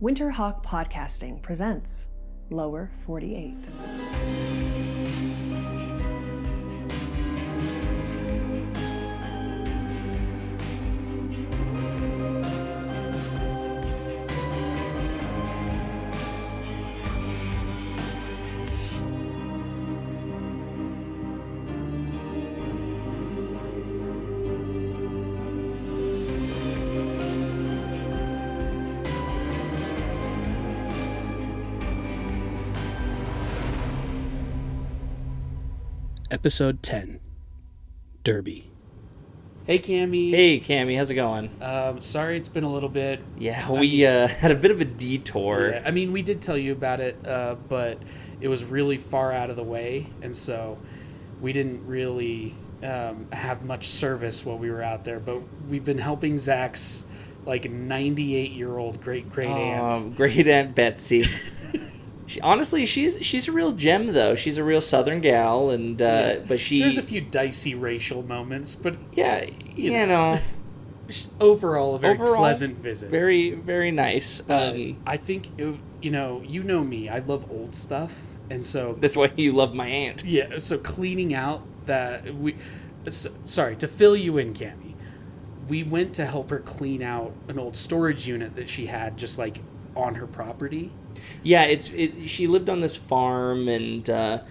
Winterhawk 0.00 0.64
Podcasting 0.64 1.42
presents 1.42 2.08
Lower 2.48 2.90
48. 3.04 3.54
Episode 36.40 36.82
10 36.82 37.20
Derby. 38.24 38.70
Hey, 39.66 39.78
Cami. 39.78 40.30
Hey, 40.30 40.58
Cami, 40.58 40.96
how's 40.96 41.10
it 41.10 41.14
going? 41.14 41.50
Um, 41.60 42.00
sorry 42.00 42.38
it's 42.38 42.48
been 42.48 42.64
a 42.64 42.72
little 42.72 42.88
bit. 42.88 43.22
Yeah, 43.38 43.70
we 43.70 44.06
uh, 44.06 44.26
had 44.40 44.50
a 44.50 44.54
bit 44.54 44.70
of 44.70 44.80
a 44.80 44.86
detour. 44.86 45.72
Yeah, 45.72 45.82
I 45.84 45.90
mean, 45.90 46.12
we 46.12 46.22
did 46.22 46.40
tell 46.40 46.56
you 46.56 46.72
about 46.72 47.00
it, 47.00 47.18
uh, 47.26 47.56
but 47.68 47.98
it 48.40 48.48
was 48.48 48.64
really 48.64 48.96
far 48.96 49.32
out 49.32 49.50
of 49.50 49.56
the 49.56 49.62
way, 49.62 50.06
and 50.22 50.34
so 50.34 50.78
we 51.42 51.52
didn't 51.52 51.86
really 51.86 52.54
um, 52.82 53.30
have 53.32 53.62
much 53.62 53.88
service 53.88 54.42
while 54.42 54.56
we 54.56 54.70
were 54.70 54.82
out 54.82 55.04
there. 55.04 55.20
But 55.20 55.42
we've 55.68 55.84
been 55.84 55.98
helping 55.98 56.38
Zach's 56.38 57.04
like 57.44 57.70
98 57.70 58.52
year 58.52 58.78
old 58.78 59.02
great 59.02 59.28
great 59.28 59.50
aunt. 59.50 59.92
Um, 59.92 60.12
great 60.14 60.48
Aunt 60.48 60.74
Betsy. 60.74 61.26
she, 62.30 62.40
honestly, 62.42 62.86
she's 62.86 63.18
she's 63.22 63.48
a 63.48 63.52
real 63.52 63.72
gem, 63.72 64.12
though. 64.12 64.36
She's 64.36 64.56
a 64.56 64.62
real 64.62 64.80
Southern 64.80 65.20
gal, 65.20 65.70
and 65.70 66.00
uh, 66.00 66.04
Yeah. 66.04 66.38
but 66.46 66.60
she, 66.60 66.78
There's 66.78 66.96
a 66.98 67.02
few 67.02 67.20
dicey 67.20 67.74
racial 67.74 68.22
moments, 68.22 68.76
but 68.76 68.96
yeah, 69.12 69.46
you, 69.74 69.92
you 69.92 70.06
know, 70.06 70.38
overall, 71.40 71.96
a 71.96 71.98
very 71.98 72.14
Overall, 72.14 72.36
pleasant 72.36 72.78
visit. 72.78 73.10
very 73.10 73.50
very 73.52 73.90
nice. 73.90 74.42
Um, 74.48 74.98
I 75.06 75.16
think 75.16 75.48
it, 75.58 75.74
you 76.00 76.10
know, 76.10 76.42
you 76.46 76.62
know 76.62 76.84
me. 76.84 77.08
I 77.08 77.18
love 77.18 77.50
old 77.50 77.74
stuff, 77.74 78.22
and 78.48 78.64
so 78.64 78.96
that's 79.00 79.16
why 79.16 79.32
you 79.36 79.52
love 79.52 79.74
my 79.74 79.88
aunt. 79.88 80.24
yeah. 80.24 80.58
So 80.58 80.78
cleaning 80.78 81.34
out 81.34 81.62
that 81.86 82.32
we, 82.34 82.54
so, 83.08 83.32
sorry 83.44 83.74
to 83.76 83.88
fill 83.88 84.16
you 84.16 84.38
in, 84.38 84.54
Cami. 84.54 84.94
We 85.68 85.82
went 85.82 86.14
to 86.14 86.26
help 86.26 86.50
her 86.50 86.60
clean 86.60 87.02
out 87.02 87.32
an 87.48 87.58
old 87.58 87.74
storage 87.76 88.26
unit 88.26 88.54
that 88.56 88.68
she 88.68 88.86
had, 88.86 89.16
just 89.16 89.36
like 89.38 89.60
on 89.96 90.14
her 90.16 90.26
property. 90.26 90.92
Yeah, 91.42 91.64
it's 91.64 91.90
it, 91.90 92.28
she 92.28 92.46
lived 92.46 92.68
on 92.70 92.80
this 92.80 92.96
farm, 92.96 93.68
and 93.68 94.08
uh, 94.08 94.42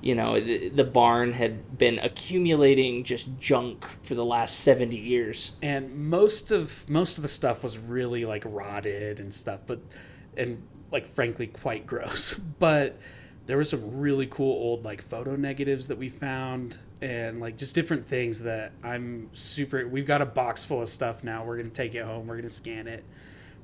you 0.00 0.14
know 0.14 0.38
the, 0.40 0.68
the 0.68 0.84
barn 0.84 1.32
had 1.32 1.78
been 1.78 1.98
accumulating 2.00 3.04
just 3.04 3.28
junk 3.38 3.86
for 4.02 4.14
the 4.14 4.24
last 4.24 4.60
seventy 4.60 4.98
years. 4.98 5.52
and 5.62 5.94
most 6.10 6.50
of 6.50 6.88
most 6.88 7.18
of 7.18 7.22
the 7.22 7.28
stuff 7.28 7.62
was 7.62 7.78
really 7.78 8.24
like 8.24 8.42
rotted 8.46 9.20
and 9.20 9.32
stuff 9.32 9.60
but 9.66 9.80
and 10.36 10.62
like 10.90 11.06
frankly 11.06 11.46
quite 11.46 11.86
gross. 11.92 12.34
But 12.34 12.98
there 13.46 13.56
were 13.56 13.64
some 13.64 13.98
really 13.98 14.26
cool 14.26 14.52
old 14.52 14.84
like 14.84 15.02
photo 15.02 15.36
negatives 15.36 15.88
that 15.88 15.98
we 15.98 16.08
found 16.08 16.78
and 17.00 17.40
like 17.40 17.56
just 17.56 17.74
different 17.74 18.06
things 18.06 18.42
that 18.42 18.70
i'm 18.84 19.28
super 19.32 19.88
we've 19.88 20.06
got 20.06 20.22
a 20.22 20.26
box 20.26 20.62
full 20.64 20.80
of 20.82 20.88
stuff 20.88 21.24
now. 21.24 21.44
We're 21.44 21.56
gonna 21.56 21.70
take 21.70 21.94
it 21.94 22.04
home. 22.04 22.26
We're 22.28 22.36
gonna 22.36 22.48
scan 22.48 22.86
it 22.86 23.04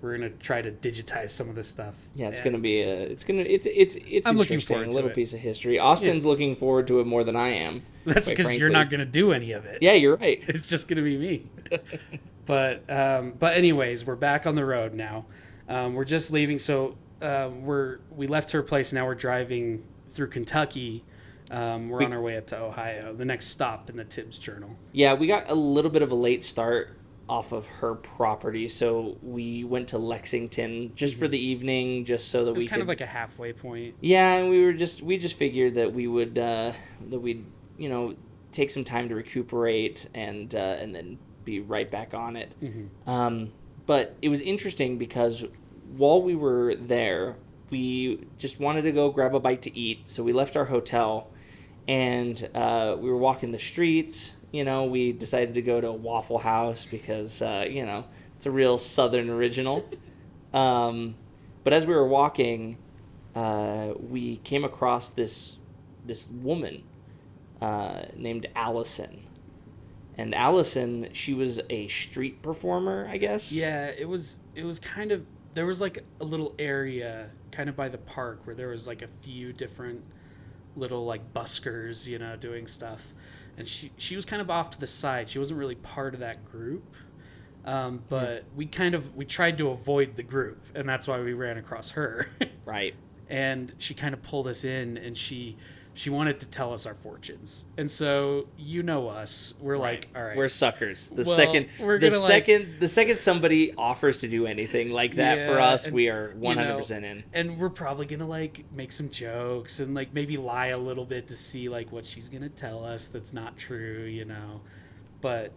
we're 0.00 0.16
gonna 0.16 0.30
try 0.30 0.62
to 0.62 0.70
digitize 0.70 1.30
some 1.30 1.48
of 1.48 1.56
this 1.56 1.66
stuff 1.68 1.96
Yeah, 2.14 2.28
it's 2.28 2.38
And- 2.38 2.44
gonna 2.52 2.58
be 2.62 2.80
a. 2.82 2.94
It's 3.02 3.24
gonna. 3.24 3.42
It's 3.42 3.66
it's 3.66 3.96
it's 4.08 4.27
I'm 4.28 4.36
looking 4.36 4.55
interesting. 4.55 4.77
forward 4.77 4.88
a 4.88 4.92
little 4.92 5.10
it. 5.10 5.14
piece 5.14 5.34
of 5.34 5.40
history. 5.40 5.78
Austin's 5.78 6.24
looking 6.24 6.55
forward 6.56 6.86
to 6.88 7.00
it 7.00 7.06
more 7.06 7.24
than 7.24 7.36
I 7.36 7.48
am. 7.48 7.83
that's 8.05 8.27
quite 8.27 8.36
because 8.36 8.56
you're 8.56 8.70
not 8.70 8.90
gonna 8.90 9.05
do 9.05 9.33
any 9.33 9.52
of 9.52 9.64
it 9.67 9.83
Yeah, 9.83 9.92
you're 9.95 10.17
right. 10.17 10.42
it's 10.48 10.68
just 10.68 10.89
gonna 10.89 11.02
be 11.02 11.17
me. 11.18 11.46
but 12.46 12.89
um, 12.90 13.34
but 13.39 13.56
anyways, 13.56 14.05
we're 14.06 14.17
back 14.17 14.46
on 14.46 14.55
the 14.55 14.64
road 14.64 14.95
now. 14.95 15.27
Um, 15.68 15.95
we're 15.95 16.05
just 16.05 16.33
leaving, 16.33 16.58
so 16.58 16.96
um, 17.20 17.64
we're 17.64 17.98
we 18.14 18.27
left 18.27 18.52
her 18.52 18.62
place. 18.62 18.92
Now 18.92 19.06
we're 19.06 19.14
driving 19.14 19.84
through 20.11 20.28
Kentucky. 20.28 21.05
Um, 21.50 21.89
we're 21.89 21.98
We- 22.00 22.05
on 22.05 22.12
our 22.12 22.20
way 22.20 22.36
up 22.36 22.46
to 22.48 22.61
Ohio. 22.61 23.14
The 23.14 23.24
next 23.24 23.46
stop 23.46 23.89
in 23.90 23.96
the 23.96 24.05
Tibbs 24.05 24.39
Journal. 24.39 24.77
Yeah, 24.92 25.14
we 25.14 25.27
got 25.27 25.50
a 25.50 25.55
little 25.55 25.90
bit 25.90 26.02
of 26.02 26.11
a 26.12 26.14
late 26.14 26.42
start 26.42 26.98
off 27.28 27.52
of 27.52 27.66
her 27.66 27.94
property, 27.94 28.68
so 28.68 29.16
we 29.22 29.64
went 29.64 29.89
to 29.89 29.98
Lexington 29.98 30.92
just 30.94 31.16
for 31.16 31.28
the 31.28 31.39
evening, 31.39 32.05
just 32.05 32.28
so 32.28 32.44
that 32.44 32.50
Mm-hmm. 32.50 32.50
It 32.50 32.55
was 32.55 32.64
we 32.64 32.68
kind 32.68 32.80
could. 32.80 32.83
of 32.84 32.89
like 32.89 33.00
a 33.00 33.06
halfway 33.06 33.52
point. 33.52 33.94
yeah, 34.00 34.34
and 34.34 34.48
we 34.50 34.62
were 34.64 34.72
just 34.72 35.02
we 35.02 35.18
just 35.18 35.36
figured 35.36 35.74
that 35.77 35.92
we 35.92 36.06
would 36.06 36.38
uh, 36.38 36.72
that 37.11 37.18
we'd 37.20 37.44
you 37.77 37.88
know 37.88 38.14
take 38.52 38.70
some 38.70 38.84
time 38.84 39.08
to 39.11 39.14
recuperate 39.14 40.08
and 40.14 40.55
uh, 40.55 40.58
and 40.58 40.94
then 40.94 41.18
be 41.44 41.61
right 41.61 41.90
back 41.90 42.14
on 42.14 42.36
it. 42.36 42.55
Mm-hmm. 42.62 43.11
Um, 43.11 43.52
but 43.86 44.17
it 44.22 44.28
was 44.28 44.40
interesting 44.40 44.98
because 44.98 45.44
while 45.96 46.20
we 46.22 46.34
were 46.34 46.74
there, 46.74 47.36
we 47.70 48.27
just 48.38 48.58
wanted 48.61 48.83
to 48.83 48.92
go 48.92 49.11
grab 49.11 49.34
a 49.34 49.40
bite 49.40 49.62
to 49.62 49.78
eat. 49.78 50.08
So 50.11 50.22
we 50.22 50.33
left 50.33 50.56
our 50.56 50.64
hotel 50.67 51.30
and 51.86 52.48
uh, 52.55 52.96
we 52.98 53.08
were 53.11 53.17
walking 53.17 53.50
the 53.50 53.58
streets. 53.58 54.34
You 54.51 54.64
know, 54.64 54.85
we 54.85 55.13
decided 55.13 55.55
to 55.55 55.63
go 55.63 55.81
to 55.81 55.89
a 55.89 55.92
Waffle 55.92 56.39
House 56.39 56.86
because, 56.86 57.42
uh, 57.42 57.67
you 57.69 57.85
know, 57.85 58.05
it's 58.36 58.47
a 58.47 58.51
real 58.51 58.79
Southern 58.79 59.29
original. 59.29 59.89
um, 60.55 61.14
but 61.64 61.73
as 61.73 61.86
we 61.86 61.95
were 61.95 62.07
walking, 62.07 62.79
uh, 63.35 63.92
we 63.98 64.36
came 64.39 64.64
across 64.64 65.11
this 65.11 65.59
this 66.07 66.31
woman 66.31 66.83
uh, 67.61 68.03
named 68.17 68.47
Allison. 68.57 69.25
And 70.17 70.35
Allison, 70.35 71.09
she 71.13 71.35
was 71.35 71.61
a 71.70 71.86
street 71.89 72.42
performer, 72.42 73.09
I 73.09 73.19
guess. 73.19 73.53
Yeah, 73.53 73.86
it 73.86 74.09
was 74.09 74.39
it 74.55 74.65
was 74.65 74.80
kind 74.80 75.13
of 75.13 75.25
there 75.55 75.67
was 75.67 75.80
like 75.80 76.05
a 76.20 76.25
little 76.25 76.55
area 76.59 77.30
kind 77.53 77.69
of 77.69 77.77
by 77.77 77.89
the 77.89 77.98
park 77.98 78.41
where 78.45 78.55
there 78.55 78.69
was 78.69 78.86
like 78.86 79.03
a 79.03 79.09
few 79.23 79.53
different 79.53 80.03
little 80.77 81.05
like 81.05 81.33
buskers, 81.33 82.07
you 82.07 82.19
know, 82.19 82.36
doing 82.36 82.67
stuff. 82.67 83.15
And 83.58 83.69
she 83.69 83.91
she 83.98 84.14
was 84.17 84.24
kind 84.24 84.41
of 84.41 84.48
off 84.51 84.70
to 84.70 84.80
the 84.80 84.86
side. 84.86 85.29
She 85.29 85.39
wasn't 85.39 85.58
really 85.58 85.74
part 85.74 86.14
of 86.14 86.20
that 86.20 86.51
group. 86.51 86.85
Um, 87.64 88.02
but 88.08 88.45
we 88.57 88.64
kind 88.67 88.95
of 88.95 89.14
we 89.14 89.24
tried 89.27 89.58
to 89.58 89.69
avoid 89.70 90.17
the 90.17 90.23
group, 90.23 90.58
and 90.74 90.89
that's 90.89 91.07
why 91.07 91.20
we 91.20 91.35
ran 91.35 91.58
across 91.58 91.91
her. 91.91 92.29
Right. 92.64 92.95
and 93.30 93.73
she 93.79 93.95
kind 93.95 94.13
of 94.14 94.23
pulled 94.23 94.47
us 94.47 94.63
in, 94.64 94.97
and 94.98 95.17
she 95.17 95.57
she 95.98 96.11
wanted 96.11 96.39
to 96.39 96.47
tell 96.47 96.73
us 96.73 96.86
our 96.86 96.95
fortunes. 96.95 97.67
And 97.77 97.91
so 97.91 98.47
you 98.57 98.85
know 98.85 99.09
us, 99.09 99.55
we're 99.61 99.77
like, 99.77 100.07
all 100.14 100.23
right, 100.23 100.36
We're 100.36 100.47
suckers. 100.47 101.09
The 101.09 101.25
Well, 101.27 101.35
second 101.35 101.67
the 101.77 101.98
gonna, 101.98 102.19
like- 102.20 102.27
second 102.29 102.77
the 102.79 102.86
second 102.86 103.17
somebody 103.17 103.75
offers 103.75 104.19
to 104.19 104.29
do 104.29 104.47
anything 104.47 104.91
like 104.92 105.17
that 105.17 105.48
for 105.48 105.59
us, 105.59 105.86
and, 105.86 105.95
we 105.97 106.09
are 106.09 106.35
you 106.41 106.55
know, 106.55 106.79
in. 106.79 107.25
and 107.33 107.59
we're 107.59 107.69
probably 107.69 108.07
gonna 108.07 108.29
like 108.29 108.64
make 108.73 108.92
some 108.92 109.11
jokes 109.11 109.81
and 109.81 109.92
like 109.97 110.14
maybe 110.14 110.36
lie 110.36 110.69
a 110.69 110.79
little 110.79 111.05
bit 111.05 111.27
to 111.29 111.36
see 111.36 111.69
like 111.69 111.91
what 111.91 112.07
she's 112.07 112.29
gonna 112.29 112.48
tell 112.48 112.85
us 112.85 113.09
that's 113.09 113.33
not 113.33 113.57
true 113.57 114.05
you 114.05 114.25
know 114.25 114.61
but 115.20 115.51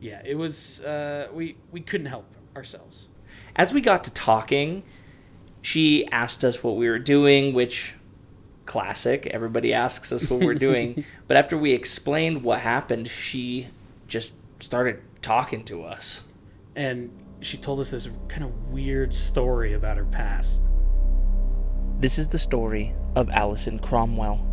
yeah 0.00 0.22
it 0.24 0.36
was 0.36 0.80
uh 0.84 1.28
we 1.34 1.56
we 1.70 1.82
couldn't 1.82 2.06
help 2.06 2.24
ourselves 2.56 3.10
As 3.54 3.74
we 3.74 3.82
got 3.82 4.04
to 4.04 4.10
talking, 4.12 4.84
she 5.60 6.06
asked 6.10 6.44
us 6.44 6.62
what 6.62 6.76
we 6.76 6.88
were 6.88 6.98
doing, 6.98 7.52
which 7.52 7.94
classic. 8.66 9.26
Everybody 9.26 9.72
asks 9.72 10.12
us 10.12 10.28
what 10.28 10.40
we're 10.40 10.54
doing. 10.54 11.04
but 11.28 11.36
after 11.36 11.56
we 11.56 11.72
explained 11.72 12.42
what 12.42 12.60
happened, 12.60 13.08
she 13.08 13.68
just 14.08 14.32
started 14.60 15.02
talking 15.22 15.64
to 15.64 15.84
us. 15.84 16.24
and 16.74 17.10
she 17.40 17.56
told 17.56 17.80
us 17.80 17.90
this 17.90 18.08
kind 18.28 18.44
of 18.44 18.70
weird 18.70 19.12
story 19.12 19.74
about 19.74 19.96
her 19.96 20.04
past 20.04 20.68
This 21.98 22.18
is 22.18 22.28
the 22.28 22.38
story 22.38 22.94
of 23.14 23.30
Alison 23.30 23.78
Cromwell. 23.78 24.44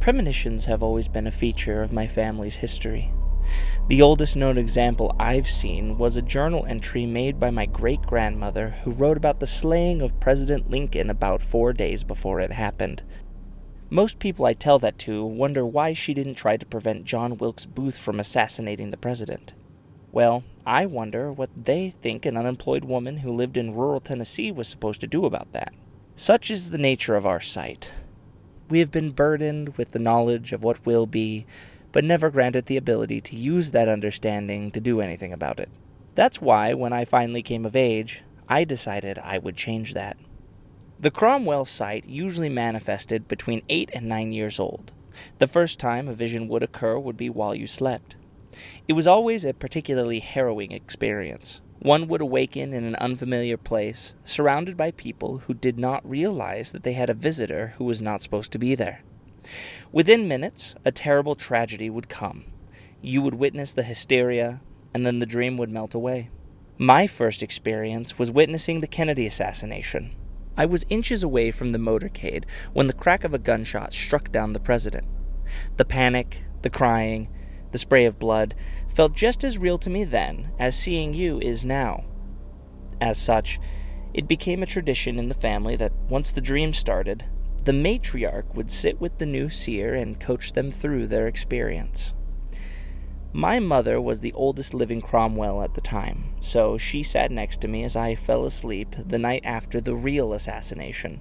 Premonitions 0.00 0.64
have 0.66 0.82
always 0.82 1.08
been 1.08 1.26
a 1.26 1.30
feature 1.30 1.82
of 1.82 1.92
my 1.92 2.06
family's 2.06 2.56
history. 2.56 3.12
The 3.88 4.02
oldest 4.02 4.36
known 4.36 4.58
example 4.58 5.14
I've 5.18 5.48
seen 5.48 5.98
was 5.98 6.16
a 6.16 6.22
journal 6.22 6.66
entry 6.66 7.06
made 7.06 7.38
by 7.38 7.50
my 7.50 7.66
great 7.66 8.02
grandmother 8.02 8.76
who 8.82 8.90
wrote 8.90 9.16
about 9.16 9.40
the 9.40 9.46
slaying 9.46 10.00
of 10.00 10.18
President 10.18 10.70
Lincoln 10.70 11.10
about 11.10 11.42
four 11.42 11.72
days 11.72 12.02
before 12.02 12.40
it 12.40 12.52
happened. 12.52 13.02
Most 13.88 14.18
people 14.18 14.46
I 14.46 14.54
tell 14.54 14.80
that 14.80 14.98
to 15.00 15.24
wonder 15.24 15.64
why 15.64 15.92
she 15.92 16.12
didn't 16.12 16.34
try 16.34 16.56
to 16.56 16.66
prevent 16.66 17.04
John 17.04 17.38
Wilkes 17.38 17.66
Booth 17.66 17.96
from 17.96 18.18
assassinating 18.18 18.90
the 18.90 18.96
president. 18.96 19.54
Well, 20.10 20.42
I 20.66 20.86
wonder 20.86 21.30
what 21.30 21.50
they 21.56 21.90
think 21.90 22.26
an 22.26 22.36
unemployed 22.36 22.84
woman 22.84 23.18
who 23.18 23.30
lived 23.30 23.56
in 23.56 23.74
rural 23.74 24.00
Tennessee 24.00 24.50
was 24.50 24.66
supposed 24.66 25.00
to 25.02 25.06
do 25.06 25.24
about 25.24 25.52
that. 25.52 25.72
Such 26.16 26.50
is 26.50 26.70
the 26.70 26.78
nature 26.78 27.14
of 27.14 27.26
our 27.26 27.40
sight. 27.40 27.92
We 28.68 28.80
have 28.80 28.90
been 28.90 29.10
burdened 29.10 29.76
with 29.76 29.92
the 29.92 30.00
knowledge 30.00 30.52
of 30.52 30.64
what 30.64 30.84
will 30.84 31.06
be, 31.06 31.46
but 31.96 32.04
never 32.04 32.28
granted 32.28 32.66
the 32.66 32.76
ability 32.76 33.22
to 33.22 33.34
use 33.34 33.70
that 33.70 33.88
understanding 33.88 34.70
to 34.70 34.82
do 34.82 35.00
anything 35.00 35.32
about 35.32 35.58
it. 35.58 35.70
That's 36.14 36.42
why, 36.42 36.74
when 36.74 36.92
I 36.92 37.06
finally 37.06 37.42
came 37.42 37.64
of 37.64 37.74
age, 37.74 38.22
I 38.46 38.64
decided 38.64 39.18
I 39.18 39.38
would 39.38 39.56
change 39.56 39.94
that. 39.94 40.18
The 41.00 41.10
Cromwell 41.10 41.64
sight 41.64 42.04
usually 42.06 42.50
manifested 42.50 43.26
between 43.26 43.62
8 43.70 43.88
and 43.94 44.06
9 44.06 44.30
years 44.30 44.60
old. 44.60 44.92
The 45.38 45.46
first 45.46 45.78
time 45.78 46.06
a 46.06 46.12
vision 46.12 46.48
would 46.48 46.62
occur 46.62 46.98
would 46.98 47.16
be 47.16 47.30
while 47.30 47.54
you 47.54 47.66
slept. 47.66 48.16
It 48.86 48.92
was 48.92 49.06
always 49.06 49.46
a 49.46 49.54
particularly 49.54 50.20
harrowing 50.20 50.72
experience. 50.72 51.62
One 51.78 52.08
would 52.08 52.20
awaken 52.20 52.74
in 52.74 52.84
an 52.84 52.96
unfamiliar 52.96 53.56
place, 53.56 54.12
surrounded 54.22 54.76
by 54.76 54.90
people 54.90 55.38
who 55.46 55.54
did 55.54 55.78
not 55.78 56.06
realize 56.06 56.72
that 56.72 56.82
they 56.82 56.92
had 56.92 57.08
a 57.08 57.14
visitor 57.14 57.72
who 57.78 57.84
was 57.84 58.02
not 58.02 58.20
supposed 58.20 58.52
to 58.52 58.58
be 58.58 58.74
there. 58.74 59.00
Within 59.92 60.28
minutes, 60.28 60.74
a 60.84 60.92
terrible 60.92 61.34
tragedy 61.34 61.90
would 61.90 62.08
come. 62.08 62.44
You 63.00 63.22
would 63.22 63.34
witness 63.34 63.72
the 63.72 63.82
hysteria, 63.82 64.60
and 64.92 65.04
then 65.04 65.18
the 65.18 65.26
dream 65.26 65.56
would 65.56 65.70
melt 65.70 65.94
away. 65.94 66.30
My 66.78 67.06
first 67.06 67.42
experience 67.42 68.18
was 68.18 68.30
witnessing 68.30 68.80
the 68.80 68.86
Kennedy 68.86 69.26
assassination. 69.26 70.14
I 70.56 70.66
was 70.66 70.84
inches 70.88 71.22
away 71.22 71.50
from 71.50 71.72
the 71.72 71.78
motorcade 71.78 72.44
when 72.72 72.86
the 72.86 72.92
crack 72.92 73.24
of 73.24 73.34
a 73.34 73.38
gunshot 73.38 73.92
struck 73.92 74.32
down 74.32 74.52
the 74.52 74.60
president. 74.60 75.06
The 75.76 75.84
panic, 75.84 76.42
the 76.62 76.70
crying, 76.70 77.28
the 77.72 77.78
spray 77.78 78.06
of 78.06 78.18
blood 78.18 78.54
felt 78.88 79.14
just 79.14 79.44
as 79.44 79.58
real 79.58 79.78
to 79.78 79.90
me 79.90 80.04
then 80.04 80.50
as 80.58 80.76
seeing 80.76 81.12
you 81.14 81.38
is 81.40 81.64
now. 81.64 82.04
As 83.00 83.18
such, 83.18 83.60
it 84.14 84.26
became 84.26 84.62
a 84.62 84.66
tradition 84.66 85.18
in 85.18 85.28
the 85.28 85.34
family 85.34 85.76
that 85.76 85.92
once 86.08 86.32
the 86.32 86.40
dream 86.40 86.72
started, 86.72 87.24
the 87.66 87.72
matriarch 87.72 88.54
would 88.54 88.70
sit 88.70 89.00
with 89.00 89.18
the 89.18 89.26
new 89.26 89.48
seer 89.48 89.92
and 89.92 90.20
coach 90.20 90.52
them 90.52 90.70
through 90.70 91.04
their 91.08 91.26
experience. 91.26 92.14
My 93.32 93.58
mother 93.58 94.00
was 94.00 94.20
the 94.20 94.32
oldest 94.34 94.72
living 94.72 95.00
Cromwell 95.00 95.60
at 95.60 95.74
the 95.74 95.80
time, 95.80 96.36
so 96.40 96.78
she 96.78 97.02
sat 97.02 97.32
next 97.32 97.60
to 97.60 97.68
me 97.68 97.82
as 97.82 97.96
I 97.96 98.14
fell 98.14 98.44
asleep 98.44 98.94
the 99.04 99.18
night 99.18 99.42
after 99.44 99.80
the 99.80 99.96
real 99.96 100.32
assassination. 100.32 101.20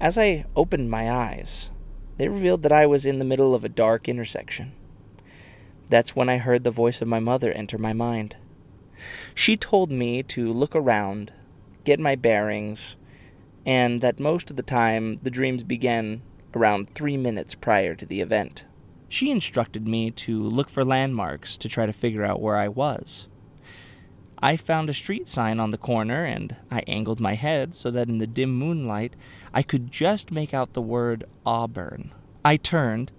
As 0.00 0.16
I 0.16 0.46
opened 0.56 0.90
my 0.90 1.12
eyes, 1.12 1.68
they 2.16 2.26
revealed 2.26 2.62
that 2.62 2.72
I 2.72 2.86
was 2.86 3.04
in 3.04 3.18
the 3.18 3.24
middle 3.26 3.54
of 3.54 3.62
a 3.62 3.68
dark 3.68 4.08
intersection. 4.08 4.72
That's 5.90 6.16
when 6.16 6.30
I 6.30 6.38
heard 6.38 6.64
the 6.64 6.70
voice 6.70 7.02
of 7.02 7.08
my 7.08 7.20
mother 7.20 7.52
enter 7.52 7.76
my 7.76 7.92
mind. 7.92 8.36
She 9.34 9.58
told 9.58 9.92
me 9.92 10.22
to 10.22 10.54
look 10.54 10.74
around, 10.74 11.34
get 11.84 12.00
my 12.00 12.16
bearings, 12.16 12.96
and 13.64 14.00
that 14.00 14.20
most 14.20 14.50
of 14.50 14.56
the 14.56 14.62
time 14.62 15.18
the 15.22 15.30
dreams 15.30 15.62
began 15.62 16.22
around 16.54 16.94
three 16.94 17.16
minutes 17.16 17.54
prior 17.54 17.94
to 17.94 18.06
the 18.06 18.20
event. 18.20 18.66
She 19.08 19.30
instructed 19.30 19.86
me 19.86 20.10
to 20.12 20.42
look 20.42 20.68
for 20.68 20.84
landmarks 20.84 21.56
to 21.58 21.68
try 21.68 21.86
to 21.86 21.92
figure 21.92 22.24
out 22.24 22.40
where 22.40 22.56
I 22.56 22.68
was. 22.68 23.28
I 24.44 24.56
found 24.56 24.90
a 24.90 24.94
street 24.94 25.28
sign 25.28 25.60
on 25.60 25.70
the 25.70 25.78
corner 25.78 26.24
and 26.24 26.56
I 26.70 26.80
angled 26.88 27.20
my 27.20 27.34
head 27.34 27.74
so 27.74 27.90
that 27.92 28.08
in 28.08 28.18
the 28.18 28.26
dim 28.26 28.58
moonlight 28.58 29.14
I 29.54 29.62
could 29.62 29.92
just 29.92 30.32
make 30.32 30.52
out 30.52 30.72
the 30.72 30.82
word 30.82 31.24
Auburn. 31.46 32.12
I 32.44 32.56
turned 32.56 33.12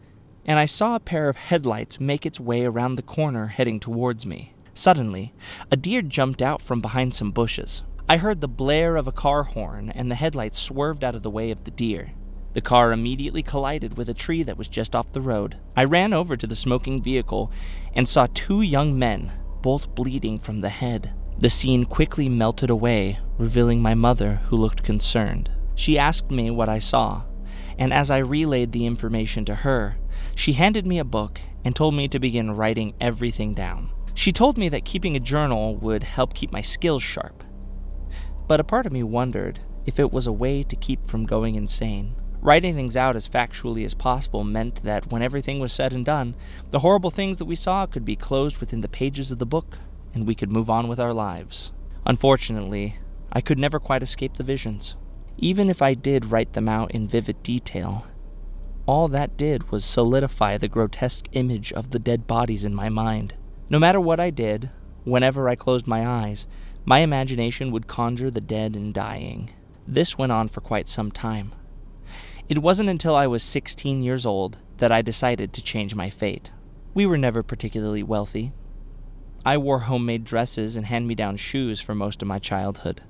and 0.46 0.60
I 0.60 0.66
saw 0.66 0.96
a 0.96 1.00
pair 1.00 1.30
of 1.30 1.38
headlights 1.38 2.00
make 2.00 2.26
its 2.26 2.40
way 2.40 2.66
around 2.66 2.96
the 2.96 3.02
corner 3.02 3.48
heading 3.48 3.80
towards 3.80 4.26
me. 4.26 4.54
Suddenly, 4.74 5.34
a 5.72 5.78
deer 5.78 6.02
jumped 6.02 6.42
out 6.42 6.62
from 6.62 6.82
behind 6.82 7.14
some 7.14 7.32
bushes. 7.32 7.84
I 8.10 8.18
heard 8.18 8.42
the 8.42 8.50
blare 8.50 8.98
of 8.98 9.08
a 9.08 9.14
car 9.14 9.44
horn, 9.44 9.90
and 9.90 10.12
the 10.12 10.16
headlights 10.16 10.60
swerved 10.60 11.06
out 11.06 11.16
of 11.16 11.24
the 11.24 11.30
way 11.30 11.52
of 11.52 11.64
the 11.64 11.72
deer. 11.72 12.12
The 12.54 12.60
car 12.60 12.92
immediately 12.92 13.42
collided 13.42 13.98
with 13.98 14.10
a 14.10 14.14
tree 14.14 14.44
that 14.44 14.58
was 14.58 14.68
just 14.68 14.94
off 14.94 15.14
the 15.14 15.22
road. 15.22 15.58
I 15.76 15.86
ran 15.86 16.12
over 16.12 16.36
to 16.36 16.46
the 16.46 16.56
smoking 16.56 17.02
vehicle 17.02 17.50
and 17.94 18.08
saw 18.08 18.28
two 18.34 18.62
young 18.62 19.00
men, 19.00 19.32
both 19.62 19.96
bleeding 19.96 20.38
from 20.38 20.60
the 20.60 20.70
head. 20.70 21.14
The 21.40 21.50
scene 21.50 21.86
quickly 21.86 22.28
melted 22.28 22.70
away, 22.70 23.20
revealing 23.38 23.82
my 23.82 23.96
mother, 23.96 24.42
who 24.48 24.58
looked 24.58 24.84
concerned. 24.84 25.50
She 25.74 25.98
asked 25.98 26.30
me 26.30 26.52
what 26.52 26.70
I 26.70 26.80
saw, 26.80 27.24
and 27.80 27.94
as 27.94 28.12
I 28.12 28.18
relayed 28.18 28.74
the 28.74 28.86
information 28.86 29.46
to 29.46 29.56
her, 29.56 29.96
she 30.36 30.54
handed 30.54 30.86
me 30.86 31.00
a 31.00 31.06
book 31.06 31.40
and 31.64 31.74
told 31.74 31.96
me 31.96 32.10
to 32.10 32.20
begin 32.20 32.52
writing 32.52 32.94
everything 33.00 33.54
down. 33.54 33.92
She 34.14 34.32
told 34.32 34.58
me 34.58 34.70
that 34.70 34.86
keeping 34.86 35.16
a 35.16 35.22
journal 35.22 35.76
would 35.78 36.04
help 36.04 36.34
keep 36.34 36.52
my 36.52 36.62
skills 36.62 37.02
sharp. 37.02 37.43
But 38.48 38.60
a 38.60 38.64
part 38.64 38.86
of 38.86 38.92
me 38.92 39.04
wondered 39.04 39.60
if 39.86 40.00
it 40.00 40.12
was 40.12 40.28
a 40.28 40.32
way 40.32 40.64
to 40.64 40.76
keep 40.76 41.08
from 41.08 41.26
going 41.26 41.56
insane. 41.56 42.16
Writing 42.42 42.76
things 42.76 42.98
out 42.98 43.16
as 43.16 43.30
factually 43.30 43.86
as 43.86 43.94
possible 43.94 44.44
meant 44.44 44.84
that 44.84 45.12
when 45.12 45.22
everything 45.22 45.60
was 45.60 45.72
said 45.72 45.94
and 45.94 46.06
done, 46.06 46.36
the 46.72 46.80
horrible 46.80 47.10
things 47.10 47.38
that 47.38 47.46
we 47.46 47.56
saw 47.56 47.86
could 47.86 48.04
be 48.04 48.18
closed 48.18 48.58
within 48.58 48.82
the 48.82 48.90
pages 48.90 49.32
of 49.32 49.40
the 49.40 49.46
book, 49.46 49.80
and 50.14 50.28
we 50.28 50.36
could 50.36 50.52
move 50.52 50.70
on 50.70 50.90
with 50.90 51.00
our 51.00 51.14
lives. 51.14 51.72
Unfortunately, 52.06 52.98
I 53.32 53.40
could 53.40 53.58
never 53.58 53.80
quite 53.80 54.04
escape 54.04 54.36
the 54.36 54.44
visions. 54.44 54.96
Even 55.38 55.70
if 55.70 55.82
I 55.82 55.94
did 55.94 56.26
write 56.26 56.52
them 56.52 56.68
out 56.68 56.92
in 56.92 57.08
vivid 57.08 57.42
detail, 57.44 58.06
all 58.86 59.08
that 59.08 59.38
did 59.38 59.72
was 59.72 59.86
solidify 59.86 60.58
the 60.58 60.68
grotesque 60.68 61.28
image 61.32 61.72
of 61.72 61.92
the 61.92 62.00
dead 62.00 62.28
bodies 62.28 62.66
in 62.66 62.76
my 62.76 62.90
mind. 62.90 63.36
No 63.70 63.80
matter 63.80 64.02
what 64.02 64.20
I 64.20 64.30
did, 64.30 64.70
whenever 65.06 65.48
I 65.48 65.56
closed 65.56 65.88
my 65.88 66.06
eyes, 66.06 66.46
my 66.86 67.00
imagination 67.00 67.72
would 67.72 67.88
conjure 67.88 68.30
the 68.30 68.42
dead 68.42 68.76
and 68.76 68.94
dying. 68.94 69.52
This 69.88 70.18
went 70.18 70.32
on 70.32 70.50
for 70.50 70.62
quite 70.62 70.90
some 70.90 71.12
time. 71.12 71.54
It 72.50 72.62
wasn't 72.62 72.90
until 72.90 73.16
I 73.16 73.28
was 73.28 73.42
16 73.44 74.02
years 74.02 74.26
old 74.26 74.58
that 74.78 74.92
I 74.92 75.02
decided 75.02 75.54
to 75.54 75.62
change 75.62 75.96
my 75.96 76.10
fate. 76.10 76.52
We 76.94 77.06
were 77.06 77.18
never 77.18 77.42
particularly 77.42 78.04
wealthy. 78.04 78.52
I 79.46 79.58
wore 79.58 79.80
homemade 79.80 80.24
dresses 80.24 80.76
and 80.76 80.86
hand 80.86 81.08
me 81.08 81.16
down 81.16 81.38
shoes 81.38 81.80
for 81.82 81.96
most 81.96 82.22
of 82.22 82.28
my 82.28 82.40
childhood. 82.40 83.02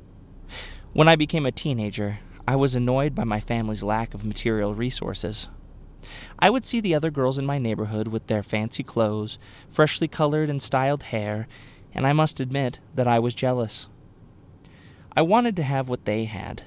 When 0.94 1.08
I 1.08 1.16
became 1.16 1.46
a 1.46 1.52
teenager, 1.52 2.20
I 2.48 2.56
was 2.56 2.76
annoyed 2.76 3.16
by 3.16 3.24
my 3.24 3.40
family's 3.40 3.84
lack 3.84 4.14
of 4.14 4.26
material 4.26 4.76
resources. 4.76 5.48
I 6.38 6.50
would 6.50 6.66
see 6.66 6.80
the 6.80 6.94
other 6.94 7.10
girls 7.10 7.40
in 7.40 7.46
my 7.46 7.58
neighborhood 7.58 8.08
with 8.08 8.28
their 8.28 8.44
fancy 8.44 8.84
clothes, 8.84 9.40
freshly 9.70 10.08
colored 10.08 10.50
and 10.50 10.62
styled 10.62 11.04
hair, 11.04 11.48
and 11.94 12.08
I 12.08 12.14
must 12.14 12.40
admit 12.40 12.80
that 12.96 13.08
I 13.08 13.20
was 13.20 13.34
jealous. 13.34 13.88
I 15.16 15.22
wanted 15.22 15.56
to 15.58 15.64
have 15.64 15.90
what 15.90 16.06
they 16.06 16.26
had. 16.26 16.64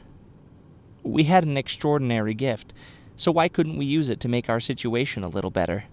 We 1.02 1.24
had 1.24 1.44
an 1.44 1.56
extraordinary 1.56 2.34
gift, 2.34 2.72
so 3.16 3.32
why 3.32 3.48
couldn't 3.48 3.78
we 3.78 3.86
use 3.86 4.08
it 4.08 4.20
to 4.20 4.28
make 4.28 4.48
our 4.48 4.60
situation 4.60 5.24
a 5.24 5.28
little 5.28 5.50
better? 5.50 5.84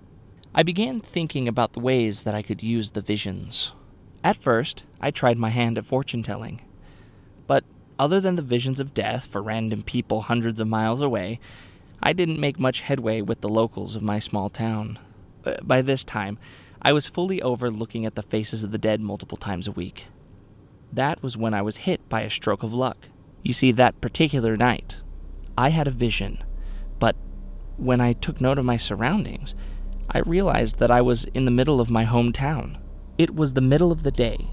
I 0.53 0.61
began 0.61 1.01
thinking 1.01 1.47
about 1.47 1.73
the 1.73 1.79
ways 1.79 2.23
that 2.23 2.35
I 2.35 2.43
could 2.43 2.61
use 2.61 2.91
the 2.91 3.01
visions. 3.01 3.71
At 4.23 4.37
first, 4.37 4.83
I 5.01 5.09
tried 5.09 5.37
my 5.37 5.49
hand 5.49 5.77
at 5.77 5.85
fortune 5.85 6.21
telling. 6.21 6.61
But 7.47 7.63
other 7.97 8.19
than 8.19 8.35
the 8.35 8.41
visions 8.41 8.79
of 8.79 8.93
death 8.93 9.25
for 9.25 9.41
random 9.41 9.81
people 9.81 10.21
hundreds 10.21 10.59
of 10.59 10.67
miles 10.67 11.01
away, 11.01 11.39
I 12.01 12.13
didn't 12.13 12.39
make 12.39 12.59
much 12.59 12.81
headway 12.81 13.21
with 13.21 13.41
the 13.41 13.49
locals 13.49 13.95
of 13.95 14.03
my 14.03 14.19
small 14.19 14.49
town. 14.49 14.99
Uh, 15.45 15.55
by 15.63 15.81
this 15.81 16.03
time, 16.03 16.37
I 16.85 16.91
was 16.91 17.07
fully 17.07 17.41
over 17.41 17.71
looking 17.71 18.05
at 18.05 18.15
the 18.15 18.21
faces 18.21 18.61
of 18.61 18.71
the 18.71 18.77
dead 18.77 18.99
multiple 18.99 19.37
times 19.37 19.69
a 19.69 19.71
week. 19.71 20.07
That 20.91 21.23
was 21.23 21.37
when 21.37 21.53
I 21.53 21.61
was 21.61 21.77
hit 21.77 22.09
by 22.09 22.21
a 22.21 22.29
stroke 22.29 22.61
of 22.61 22.73
luck. 22.73 23.07
You 23.41 23.53
see, 23.53 23.71
that 23.71 24.01
particular 24.01 24.57
night, 24.57 24.97
I 25.57 25.69
had 25.69 25.87
a 25.87 25.91
vision, 25.91 26.43
but 26.99 27.15
when 27.77 28.01
I 28.01 28.11
took 28.11 28.41
note 28.41 28.59
of 28.59 28.65
my 28.65 28.75
surroundings, 28.75 29.55
I 30.09 30.19
realized 30.19 30.79
that 30.79 30.91
I 30.91 31.01
was 31.01 31.23
in 31.33 31.45
the 31.45 31.51
middle 31.51 31.79
of 31.79 31.89
my 31.89 32.05
hometown. 32.05 32.77
It 33.17 33.33
was 33.33 33.53
the 33.53 33.61
middle 33.61 33.91
of 33.91 34.03
the 34.03 34.11
day, 34.11 34.49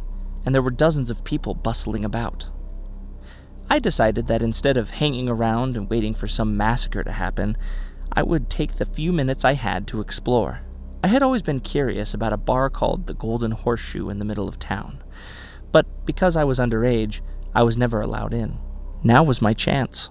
and 0.47 0.55
there 0.55 0.63
were 0.63 0.71
dozens 0.71 1.11
of 1.11 1.25
people 1.25 1.55
bustling 1.55 2.05
about. 2.05 2.49
I 3.69 3.81
decided 3.81 4.29
that 4.29 4.43
instead 4.43 4.77
of 4.77 4.91
hanging 4.91 5.29
around 5.29 5.77
and 5.77 5.91
waiting 5.91 6.15
for 6.15 6.29
some 6.29 6.57
massacre 6.57 7.03
to 7.03 7.13
happen, 7.13 7.57
I 8.13 8.23
would 8.23 8.49
take 8.49 8.77
the 8.77 8.87
few 8.87 9.13
minutes 9.13 9.45
I 9.45 9.55
had 9.55 9.87
to 9.89 10.01
explore. 10.01 10.63
I 11.03 11.09
had 11.09 11.23
always 11.23 11.41
been 11.41 11.61
curious 11.61 12.13
about 12.13 12.35
a 12.35 12.37
bar 12.37 12.69
called 12.69 13.07
the 13.07 13.15
Golden 13.15 13.53
Horseshoe 13.53 14.11
in 14.11 14.19
the 14.19 14.25
middle 14.25 14.49
of 14.49 14.59
town, 14.59 15.03
but 15.73 15.87
because 16.05 16.37
I 16.37 16.45
was 16.45 16.59
underage, 16.59 17.23
I 17.55 17.63
was 17.63 17.79
never 17.79 18.03
allowed 18.03 18.35
in. 18.35 18.59
Now 19.03 19.23
was 19.23 19.41
my 19.41 19.55
chance. 19.55 20.11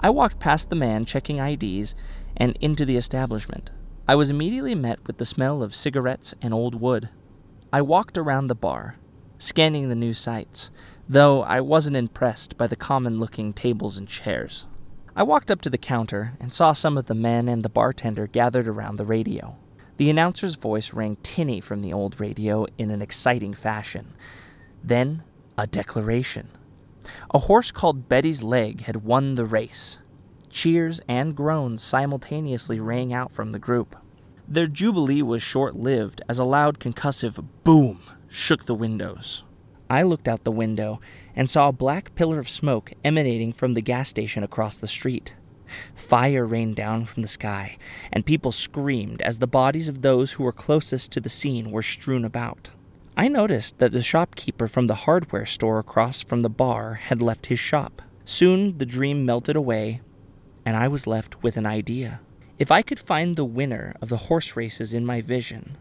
I 0.00 0.10
walked 0.10 0.38
past 0.38 0.68
the 0.68 0.76
man 0.76 1.06
checking 1.06 1.38
IDs 1.38 1.94
and 2.36 2.58
into 2.60 2.84
the 2.84 2.98
establishment. 2.98 3.70
I 4.06 4.16
was 4.16 4.28
immediately 4.28 4.74
met 4.74 4.98
with 5.06 5.16
the 5.16 5.24
smell 5.24 5.62
of 5.62 5.74
cigarettes 5.74 6.34
and 6.42 6.52
old 6.52 6.74
wood. 6.78 7.08
I 7.72 7.80
walked 7.80 8.18
around 8.18 8.48
the 8.48 8.54
bar, 8.54 8.96
scanning 9.38 9.88
the 9.88 9.94
new 9.94 10.12
sights, 10.12 10.70
though 11.08 11.42
I 11.42 11.62
wasn't 11.62 11.96
impressed 11.96 12.58
by 12.58 12.66
the 12.66 12.76
common 12.76 13.18
looking 13.18 13.54
tables 13.54 13.96
and 13.96 14.06
chairs. 14.06 14.66
I 15.16 15.22
walked 15.22 15.50
up 15.50 15.62
to 15.62 15.70
the 15.70 15.78
counter 15.78 16.34
and 16.38 16.52
saw 16.52 16.74
some 16.74 16.98
of 16.98 17.06
the 17.06 17.14
men 17.14 17.48
and 17.48 17.62
the 17.62 17.70
bartender 17.70 18.26
gathered 18.26 18.68
around 18.68 18.96
the 18.96 19.06
radio. 19.06 19.56
The 19.98 20.10
announcer's 20.10 20.54
voice 20.54 20.92
rang 20.92 21.16
tinny 21.24 21.60
from 21.60 21.80
the 21.80 21.92
old 21.92 22.20
radio 22.20 22.66
in 22.78 22.90
an 22.90 23.02
exciting 23.02 23.52
fashion. 23.52 24.14
Then, 24.82 25.24
a 25.58 25.66
declaration. 25.66 26.50
A 27.34 27.40
horse 27.40 27.72
called 27.72 28.08
Betty's 28.08 28.44
Leg 28.44 28.82
had 28.82 29.04
won 29.04 29.34
the 29.34 29.44
race. 29.44 29.98
Cheers 30.50 31.00
and 31.08 31.34
groans 31.34 31.82
simultaneously 31.82 32.78
rang 32.78 33.12
out 33.12 33.32
from 33.32 33.50
the 33.50 33.58
group. 33.58 33.96
Their 34.46 34.68
jubilee 34.68 35.20
was 35.20 35.42
short 35.42 35.74
lived 35.74 36.22
as 36.28 36.38
a 36.38 36.44
loud 36.44 36.78
concussive 36.78 37.44
boom 37.64 38.00
shook 38.28 38.66
the 38.66 38.76
windows. 38.76 39.42
I 39.90 40.04
looked 40.04 40.28
out 40.28 40.44
the 40.44 40.52
window 40.52 41.00
and 41.34 41.50
saw 41.50 41.68
a 41.68 41.72
black 41.72 42.14
pillar 42.14 42.38
of 42.38 42.48
smoke 42.48 42.92
emanating 43.04 43.52
from 43.52 43.72
the 43.72 43.82
gas 43.82 44.08
station 44.08 44.44
across 44.44 44.78
the 44.78 44.86
street. 44.86 45.34
Fire 45.94 46.46
rained 46.46 46.76
down 46.76 47.04
from 47.04 47.22
the 47.22 47.28
sky, 47.28 47.76
and 48.12 48.26
people 48.26 48.52
screamed 48.52 49.22
as 49.22 49.38
the 49.38 49.46
bodies 49.46 49.88
of 49.88 50.02
those 50.02 50.32
who 50.32 50.44
were 50.44 50.52
closest 50.52 51.12
to 51.12 51.20
the 51.20 51.28
scene 51.28 51.70
were 51.70 51.82
strewn 51.82 52.24
about. 52.24 52.70
I 53.16 53.28
noticed 53.28 53.78
that 53.78 53.92
the 53.92 54.02
shopkeeper 54.02 54.68
from 54.68 54.86
the 54.86 54.94
hardware 54.94 55.46
store 55.46 55.78
across 55.78 56.22
from 56.22 56.40
the 56.40 56.48
bar 56.48 56.94
had 56.94 57.20
left 57.20 57.46
his 57.46 57.58
shop. 57.58 58.00
Soon 58.24 58.78
the 58.78 58.86
dream 58.86 59.26
melted 59.26 59.56
away, 59.56 60.02
and 60.64 60.76
I 60.76 60.86
was 60.86 61.06
left 61.06 61.42
with 61.42 61.56
an 61.56 61.66
idea. 61.66 62.20
If 62.58 62.70
I 62.70 62.82
could 62.82 63.00
find 63.00 63.34
the 63.34 63.44
winner 63.44 63.94
of 64.00 64.08
the 64.08 64.16
horse 64.28 64.54
races 64.54 64.94
in 64.94 65.06
my 65.06 65.20
vision, 65.20 65.78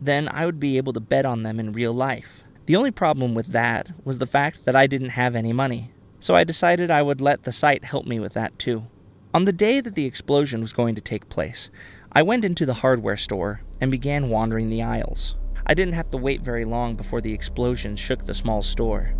then 0.00 0.28
I 0.28 0.46
would 0.46 0.58
be 0.58 0.76
able 0.76 0.92
to 0.94 1.00
bet 1.00 1.24
on 1.24 1.42
them 1.42 1.60
in 1.60 1.72
real 1.72 1.92
life. 1.92 2.42
The 2.66 2.76
only 2.76 2.90
problem 2.90 3.34
with 3.34 3.48
that 3.48 3.90
was 4.04 4.18
the 4.18 4.26
fact 4.26 4.64
that 4.64 4.74
I 4.74 4.86
didn't 4.86 5.10
have 5.10 5.34
any 5.34 5.52
money, 5.52 5.92
so 6.18 6.34
I 6.34 6.44
decided 6.44 6.90
I 6.90 7.02
would 7.02 7.20
let 7.20 7.42
the 7.42 7.52
sight 7.52 7.84
help 7.84 8.06
me 8.06 8.18
with 8.20 8.34
that 8.34 8.58
too. 8.58 8.86
On 9.34 9.46
the 9.46 9.52
day 9.52 9.80
that 9.80 9.94
the 9.94 10.04
explosion 10.04 10.60
was 10.60 10.74
going 10.74 10.94
to 10.94 11.00
take 11.00 11.30
place, 11.30 11.70
I 12.12 12.20
went 12.20 12.44
into 12.44 12.66
the 12.66 12.74
hardware 12.74 13.16
store 13.16 13.62
and 13.80 13.90
began 13.90 14.28
wandering 14.28 14.68
the 14.68 14.82
aisles. 14.82 15.36
I 15.66 15.72
didn't 15.72 15.94
have 15.94 16.10
to 16.10 16.18
wait 16.18 16.42
very 16.42 16.66
long 16.66 16.96
before 16.96 17.22
the 17.22 17.32
explosion 17.32 17.96
shook 17.96 18.26
the 18.26 18.34
small 18.34 18.60
store. 18.60 19.14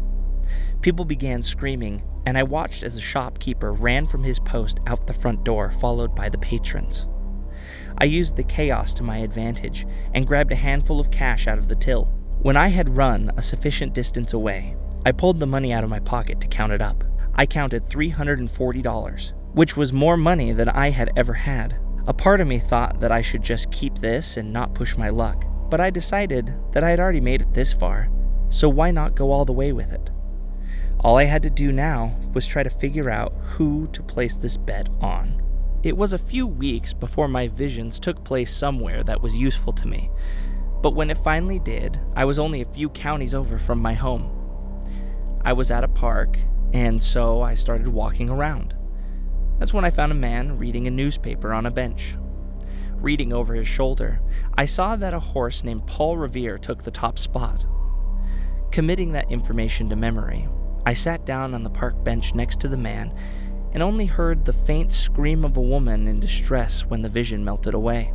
People 0.82 1.06
began 1.06 1.42
screaming, 1.42 2.02
and 2.26 2.36
I 2.36 2.42
watched 2.42 2.82
as 2.82 2.94
the 2.94 3.00
shopkeeper 3.00 3.72
ran 3.72 4.06
from 4.06 4.22
his 4.22 4.38
post 4.38 4.80
out 4.86 5.06
the 5.06 5.14
front 5.14 5.44
door, 5.44 5.70
followed 5.70 6.14
by 6.14 6.28
the 6.28 6.36
patrons. 6.36 7.06
I 7.96 8.04
used 8.04 8.36
the 8.36 8.44
chaos 8.44 8.92
to 8.94 9.02
my 9.02 9.16
advantage 9.16 9.86
and 10.12 10.26
grabbed 10.26 10.52
a 10.52 10.56
handful 10.56 11.00
of 11.00 11.10
cash 11.10 11.46
out 11.46 11.56
of 11.56 11.68
the 11.68 11.76
till. 11.76 12.04
When 12.42 12.58
I 12.58 12.68
had 12.68 12.98
run 12.98 13.30
a 13.38 13.42
sufficient 13.42 13.94
distance 13.94 14.34
away, 14.34 14.76
I 15.06 15.12
pulled 15.12 15.40
the 15.40 15.46
money 15.46 15.72
out 15.72 15.84
of 15.84 15.90
my 15.90 16.00
pocket 16.00 16.38
to 16.42 16.48
count 16.48 16.72
it 16.72 16.82
up. 16.82 17.02
I 17.34 17.46
counted 17.46 17.86
$340, 17.86 19.32
which 19.52 19.76
was 19.76 19.92
more 19.92 20.16
money 20.16 20.52
than 20.52 20.68
I 20.68 20.90
had 20.90 21.10
ever 21.16 21.34
had. 21.34 21.78
A 22.06 22.12
part 22.12 22.40
of 22.40 22.48
me 22.48 22.58
thought 22.58 23.00
that 23.00 23.12
I 23.12 23.20
should 23.20 23.42
just 23.42 23.70
keep 23.70 23.98
this 23.98 24.36
and 24.36 24.52
not 24.52 24.74
push 24.74 24.96
my 24.96 25.08
luck, 25.08 25.44
but 25.70 25.80
I 25.80 25.90
decided 25.90 26.54
that 26.72 26.82
I 26.82 26.90
had 26.90 27.00
already 27.00 27.20
made 27.20 27.42
it 27.42 27.54
this 27.54 27.72
far, 27.72 28.08
so 28.48 28.68
why 28.68 28.90
not 28.90 29.14
go 29.14 29.30
all 29.30 29.44
the 29.44 29.52
way 29.52 29.72
with 29.72 29.92
it? 29.92 30.10
All 31.00 31.16
I 31.16 31.24
had 31.24 31.42
to 31.44 31.50
do 31.50 31.72
now 31.72 32.16
was 32.34 32.46
try 32.46 32.62
to 32.62 32.70
figure 32.70 33.10
out 33.10 33.34
who 33.42 33.86
to 33.88 34.02
place 34.02 34.36
this 34.36 34.56
bet 34.56 34.88
on. 35.00 35.40
It 35.82 35.96
was 35.96 36.12
a 36.12 36.18
few 36.18 36.46
weeks 36.46 36.92
before 36.92 37.28
my 37.28 37.48
visions 37.48 37.98
took 37.98 38.24
place 38.24 38.54
somewhere 38.54 39.02
that 39.04 39.22
was 39.22 39.36
useful 39.36 39.72
to 39.74 39.88
me, 39.88 40.10
but 40.82 40.94
when 40.94 41.10
it 41.10 41.18
finally 41.18 41.58
did, 41.58 42.00
I 42.16 42.24
was 42.24 42.38
only 42.38 42.60
a 42.60 42.72
few 42.72 42.88
counties 42.88 43.34
over 43.34 43.58
from 43.58 43.80
my 43.80 43.94
home. 43.94 44.38
I 45.44 45.52
was 45.52 45.70
at 45.70 45.84
a 45.84 45.88
park, 45.88 46.38
and 46.72 47.02
so 47.02 47.42
I 47.42 47.54
started 47.54 47.88
walking 47.88 48.28
around. 48.28 48.74
That's 49.62 49.72
when 49.72 49.84
I 49.84 49.90
found 49.90 50.10
a 50.10 50.16
man 50.16 50.58
reading 50.58 50.88
a 50.88 50.90
newspaper 50.90 51.52
on 51.52 51.66
a 51.66 51.70
bench. 51.70 52.16
Reading 52.96 53.32
over 53.32 53.54
his 53.54 53.68
shoulder, 53.68 54.20
I 54.58 54.64
saw 54.64 54.96
that 54.96 55.14
a 55.14 55.20
horse 55.20 55.62
named 55.62 55.86
Paul 55.86 56.16
Revere 56.16 56.58
took 56.58 56.82
the 56.82 56.90
top 56.90 57.16
spot. 57.16 57.64
Committing 58.72 59.12
that 59.12 59.30
information 59.30 59.88
to 59.88 59.94
memory, 59.94 60.48
I 60.84 60.94
sat 60.94 61.24
down 61.24 61.54
on 61.54 61.62
the 61.62 61.70
park 61.70 62.02
bench 62.02 62.34
next 62.34 62.58
to 62.62 62.66
the 62.68 62.76
man 62.76 63.16
and 63.72 63.84
only 63.84 64.06
heard 64.06 64.44
the 64.44 64.52
faint 64.52 64.90
scream 64.92 65.44
of 65.44 65.56
a 65.56 65.60
woman 65.60 66.08
in 66.08 66.18
distress 66.18 66.84
when 66.84 67.02
the 67.02 67.08
vision 67.08 67.44
melted 67.44 67.74
away. 67.74 68.12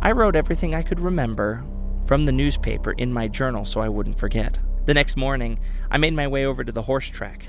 I 0.00 0.12
wrote 0.12 0.34
everything 0.34 0.74
I 0.74 0.82
could 0.82 1.00
remember 1.00 1.62
from 2.06 2.24
the 2.24 2.32
newspaper 2.32 2.92
in 2.92 3.12
my 3.12 3.28
journal 3.28 3.66
so 3.66 3.82
I 3.82 3.90
wouldn't 3.90 4.18
forget. 4.18 4.56
The 4.86 4.94
next 4.94 5.18
morning, 5.18 5.58
I 5.90 5.98
made 5.98 6.14
my 6.14 6.26
way 6.26 6.46
over 6.46 6.64
to 6.64 6.72
the 6.72 6.84
horse 6.84 7.10
track. 7.10 7.48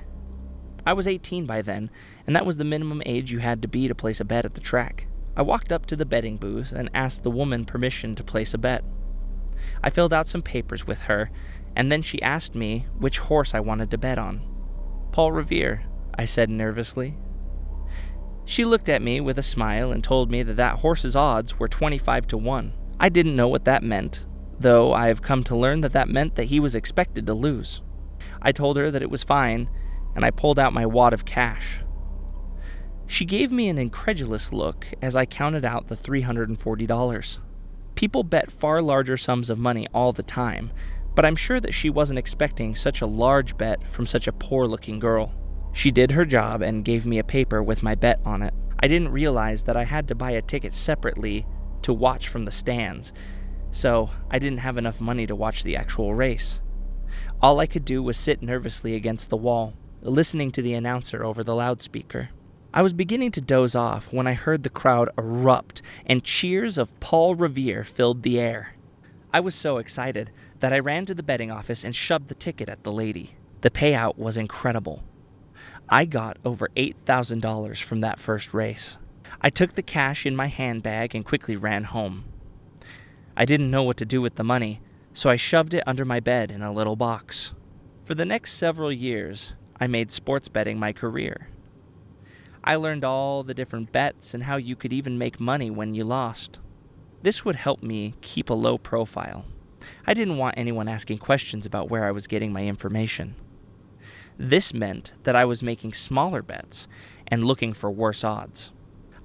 I 0.88 0.94
was 0.94 1.06
18 1.06 1.46
by 1.46 1.62
then, 1.62 1.92
and 2.26 2.34
that 2.34 2.46
was 2.46 2.56
the 2.56 2.64
minimum 2.64 3.04
age 3.06 3.30
you 3.30 3.40
had 3.40 3.62
to 3.62 3.68
be 3.68 3.90
to 3.90 3.94
place 3.94 4.22
a 4.22 4.26
bet 4.26 4.46
at 4.46 4.54
the 4.54 4.62
track. 4.62 5.06
I 5.36 5.42
walked 5.42 5.74
up 5.74 5.86
to 5.88 5.98
the 5.98 6.06
betting 6.06 6.38
booth 6.38 6.72
and 6.72 6.90
asked 6.94 7.24
the 7.24 7.30
woman 7.30 7.66
permission 7.66 8.16
to 8.16 8.24
place 8.24 8.54
a 8.54 8.58
bet. 8.58 8.86
I 9.84 9.90
filled 9.90 10.14
out 10.14 10.28
some 10.28 10.42
papers 10.42 10.88
with 10.88 11.02
her, 11.02 11.30
and 11.76 11.92
then 11.92 12.02
she 12.02 12.22
asked 12.22 12.56
me 12.56 12.86
which 12.98 13.20
horse 13.20 13.54
I 13.54 13.60
wanted 13.60 13.92
to 13.92 13.98
bet 13.98 14.18
on. 14.18 14.42
Paul 15.12 15.34
Revere, 15.34 15.84
I 16.18 16.24
said 16.24 16.50
nervously. 16.50 17.18
She 18.46 18.64
looked 18.64 18.88
at 18.88 19.02
me 19.02 19.20
with 19.20 19.38
a 19.38 19.44
smile 19.44 19.92
and 19.92 20.02
told 20.02 20.32
me 20.32 20.42
that 20.42 20.56
that 20.56 20.78
horse's 20.78 21.18
odds 21.18 21.60
were 21.60 21.68
25 21.68 22.28
to 22.28 22.38
1. 22.38 22.74
I 22.98 23.10
didn't 23.10 23.36
know 23.36 23.50
what 23.50 23.66
that 23.66 23.84
meant, 23.84 24.26
though 24.58 24.94
I 24.94 25.08
have 25.08 25.22
come 25.22 25.44
to 25.44 25.58
learn 25.58 25.82
that 25.82 25.92
that 25.92 26.08
meant 26.08 26.36
that 26.36 26.46
he 26.46 26.62
was 26.62 26.76
expected 26.76 27.28
to 27.28 27.34
lose. 27.34 27.82
I 28.42 28.54
told 28.54 28.78
her 28.78 28.90
that 28.90 29.02
it 29.02 29.12
was 29.12 29.22
fine, 29.22 29.70
and 30.16 30.26
I 30.26 30.32
pulled 30.32 30.60
out 30.60 30.74
my 30.74 30.86
wad 30.86 31.14
of 31.14 31.26
cash. 31.26 31.80
She 33.06 33.24
gave 33.24 33.52
me 33.52 33.70
an 33.70 33.78
incredulous 33.78 34.52
look 34.52 34.88
as 35.02 35.16
I 35.16 35.26
counted 35.26 35.64
out 35.64 35.88
the 35.88 35.96
$340. 35.96 37.40
People 37.96 38.24
bet 38.24 38.52
far 38.52 38.82
larger 38.82 39.18
sums 39.18 39.50
of 39.50 39.58
money 39.58 39.88
all 39.94 40.12
the 40.12 40.24
time, 40.24 40.72
but 41.16 41.26
I'm 41.26 41.36
sure 41.36 41.60
that 41.60 41.74
she 41.74 41.90
wasn't 41.90 42.20
expecting 42.20 42.76
such 42.76 43.02
a 43.02 43.08
large 43.08 43.58
bet 43.58 43.88
from 43.88 44.06
such 44.06 44.28
a 44.28 44.34
poor 44.34 44.68
looking 44.68 45.00
girl. 45.00 45.34
She 45.74 45.90
did 45.90 46.12
her 46.12 46.26
job 46.26 46.62
and 46.62 46.86
gave 46.86 47.06
me 47.06 47.18
a 47.18 47.24
paper 47.24 47.64
with 47.64 47.82
my 47.82 47.96
bet 47.96 48.20
on 48.26 48.42
it. 48.42 48.54
I 48.80 48.88
didn't 48.88 49.10
realize 49.10 49.64
that 49.64 49.78
I 49.78 49.86
had 49.86 50.08
to 50.10 50.16
buy 50.16 50.32
a 50.32 50.42
ticket 50.42 50.74
separately 50.74 51.48
to 51.84 51.94
watch 51.94 52.28
from 52.28 52.46
the 52.46 52.52
stands, 52.52 53.14
so 53.72 54.12
I 54.30 54.38
didn't 54.38 54.60
have 54.60 54.78
enough 54.78 55.02
money 55.02 55.26
to 55.26 55.36
watch 55.36 55.64
the 55.64 55.76
actual 55.76 56.14
race. 56.14 56.60
All 57.42 57.60
I 57.60 57.68
could 57.68 57.86
do 57.86 58.04
was 58.04 58.18
sit 58.18 58.42
nervously 58.42 58.96
against 58.96 59.30
the 59.30 59.38
wall, 59.38 59.74
listening 60.02 60.52
to 60.52 60.62
the 60.62 60.74
announcer 60.74 61.24
over 61.24 61.44
the 61.44 61.56
loudspeaker. 61.56 62.30
I 62.74 62.82
was 62.82 62.94
beginning 62.94 63.32
to 63.32 63.42
doze 63.42 63.76
off 63.76 64.14
when 64.14 64.28
I 64.28 64.34
heard 64.34 64.64
the 64.64 64.70
crowd 64.70 65.10
erupt 65.18 65.82
and 66.06 66.24
cheers 66.24 66.78
of 66.78 66.98
Paul 67.00 67.36
Revere 67.36 67.84
filled 67.84 68.24
the 68.24 68.40
air. 68.40 68.76
I 69.34 69.40
was 69.40 69.56
so 69.56 69.78
excited 69.78 70.32
that 70.60 70.74
I 70.74 70.80
ran 70.80 71.06
to 71.06 71.14
the 71.14 71.24
betting 71.24 71.52
office 71.52 71.84
and 71.84 71.96
shoved 71.96 72.28
the 72.28 72.36
ticket 72.36 72.70
at 72.70 72.84
the 72.84 72.92
lady. 72.92 73.36
The 73.62 73.70
payout 73.70 74.18
was 74.18 74.38
incredible. 74.38 75.04
I 75.90 76.06
got 76.06 76.38
over 76.44 76.70
$8,000 76.76 77.82
from 77.82 78.02
that 78.02 78.20
first 78.20 78.54
race. 78.54 78.98
I 79.42 79.50
took 79.50 79.74
the 79.74 79.82
cash 79.82 80.26
in 80.26 80.36
my 80.36 80.48
handbag 80.48 81.16
and 81.16 81.26
quickly 81.26 81.56
ran 81.56 81.86
home. 81.86 82.26
I 83.36 83.46
didn't 83.46 83.72
know 83.72 83.84
what 83.84 83.98
to 83.98 84.06
do 84.06 84.22
with 84.22 84.36
the 84.36 84.44
money, 84.44 84.82
so 85.14 85.30
I 85.30 85.36
shoved 85.36 85.74
it 85.74 85.84
under 85.88 86.06
my 86.06 86.20
bed 86.20 86.52
in 86.52 86.62
a 86.62 86.74
little 86.74 86.96
box. 86.96 87.54
For 88.04 88.16
the 88.16 88.26
next 88.26 88.54
several 88.54 88.92
years, 88.92 89.54
I 89.80 89.88
made 89.88 90.12
sports 90.12 90.48
betting 90.48 90.80
my 90.80 90.94
career. 90.94 91.50
I 92.64 92.76
learned 92.76 93.06
all 93.06 93.44
the 93.44 93.54
different 93.54 93.92
bets 93.92 94.34
and 94.34 94.44
how 94.44 94.58
you 94.58 94.76
could 94.76 94.92
even 94.92 95.18
make 95.18 95.40
money 95.40 95.70
when 95.70 95.94
you 95.94 96.04
lost. 96.04 96.60
This 97.22 97.46
would 97.46 97.56
help 97.56 97.82
me 97.82 98.16
keep 98.22 98.50
a 98.50 98.54
low 98.54 98.78
profile. 98.78 99.46
I 100.06 100.14
didn't 100.14 100.38
want 100.38 100.56
anyone 100.58 100.88
asking 100.88 101.20
questions 101.20 101.66
about 101.66 101.90
where 101.90 102.06
I 102.06 102.12
was 102.12 102.28
getting 102.28 102.52
my 102.52 102.66
information. 102.66 103.36
This 104.38 104.74
meant 104.74 105.14
that 105.24 105.36
I 105.36 105.46
was 105.46 105.64
making 105.64 105.94
smaller 105.94 106.42
bets 106.42 106.88
and 107.28 107.44
looking 107.44 107.74
for 107.74 107.90
worse 107.90 108.24
odds. 108.24 108.72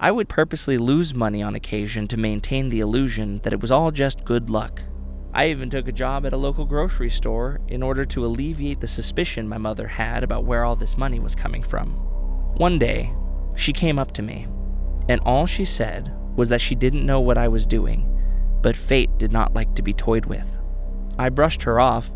I 0.01 0.11
would 0.11 0.29
purposely 0.29 0.79
lose 0.79 1.15
money 1.15 1.43
on 1.43 1.55
occasion 1.55 2.09
to 2.09 2.17
maintain 2.17 2.71
the 2.71 2.81
illusion 2.81 3.41
that 3.45 3.53
it 3.53 3.61
was 3.61 3.71
all 3.71 3.91
just 3.91 4.25
good 4.25 4.51
luck. 4.51 4.83
I 5.35 5.49
even 5.49 5.71
took 5.71 5.89
a 5.89 5.93
job 5.93 6.27
at 6.27 6.35
a 6.35 6.37
local 6.37 6.67
grocery 6.67 7.09
store 7.09 7.61
in 7.67 7.83
order 7.83 8.05
to 8.05 8.27
alleviate 8.27 8.81
the 8.81 8.87
suspicion 8.87 9.49
my 9.49 9.57
mother 9.57 9.87
had 9.87 10.23
about 10.23 10.45
where 10.45 10.65
all 10.65 10.77
this 10.77 10.99
money 10.99 11.21
was 11.21 11.35
coming 11.35 11.63
from. 11.63 11.93
One 12.57 12.79
day, 12.79 13.15
she 13.57 13.73
came 13.73 13.99
up 13.99 14.13
to 14.13 14.23
me, 14.23 14.47
and 15.09 15.21
all 15.25 15.47
she 15.47 15.65
said 15.65 16.13
was 16.37 16.51
that 16.51 16.61
she 16.61 16.75
didn't 16.75 17.07
know 17.07 17.21
what 17.21 17.39
I 17.39 17.49
was 17.49 17.65
doing, 17.65 18.07
but 18.61 18.77
fate 18.77 19.17
did 19.17 19.33
not 19.33 19.55
like 19.55 19.75
to 19.75 19.83
be 19.83 19.95
toyed 19.95 20.27
with. 20.27 20.59
I 21.19 21.31
brushed 21.31 21.63
her 21.63 21.81
off, 21.81 22.13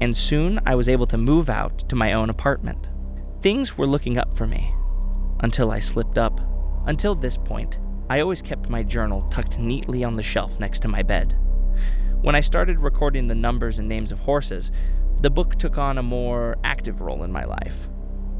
and 0.00 0.16
soon 0.16 0.60
I 0.64 0.76
was 0.76 0.88
able 0.88 1.06
to 1.08 1.18
move 1.18 1.50
out 1.50 1.88
to 1.88 1.96
my 1.96 2.12
own 2.12 2.30
apartment. 2.30 2.88
Things 3.42 3.76
were 3.76 3.86
looking 3.86 4.16
up 4.16 4.36
for 4.36 4.46
me 4.46 4.72
until 5.40 5.72
I 5.72 5.80
slipped 5.80 6.18
up. 6.18 6.40
Until 6.86 7.16
this 7.16 7.36
point, 7.36 7.80
I 8.08 8.20
always 8.20 8.42
kept 8.42 8.70
my 8.70 8.82
journal 8.82 9.22
tucked 9.22 9.58
neatly 9.58 10.04
on 10.04 10.14
the 10.14 10.22
shelf 10.22 10.60
next 10.60 10.80
to 10.80 10.88
my 10.88 11.02
bed. 11.02 11.36
When 12.22 12.34
I 12.34 12.40
started 12.40 12.80
recording 12.80 13.28
the 13.28 13.34
numbers 13.34 13.78
and 13.78 13.88
names 13.88 14.12
of 14.12 14.18
horses, 14.18 14.70
the 15.22 15.30
book 15.30 15.54
took 15.54 15.78
on 15.78 15.96
a 15.96 16.02
more 16.02 16.58
active 16.62 17.00
role 17.00 17.22
in 17.22 17.32
my 17.32 17.46
life, 17.46 17.88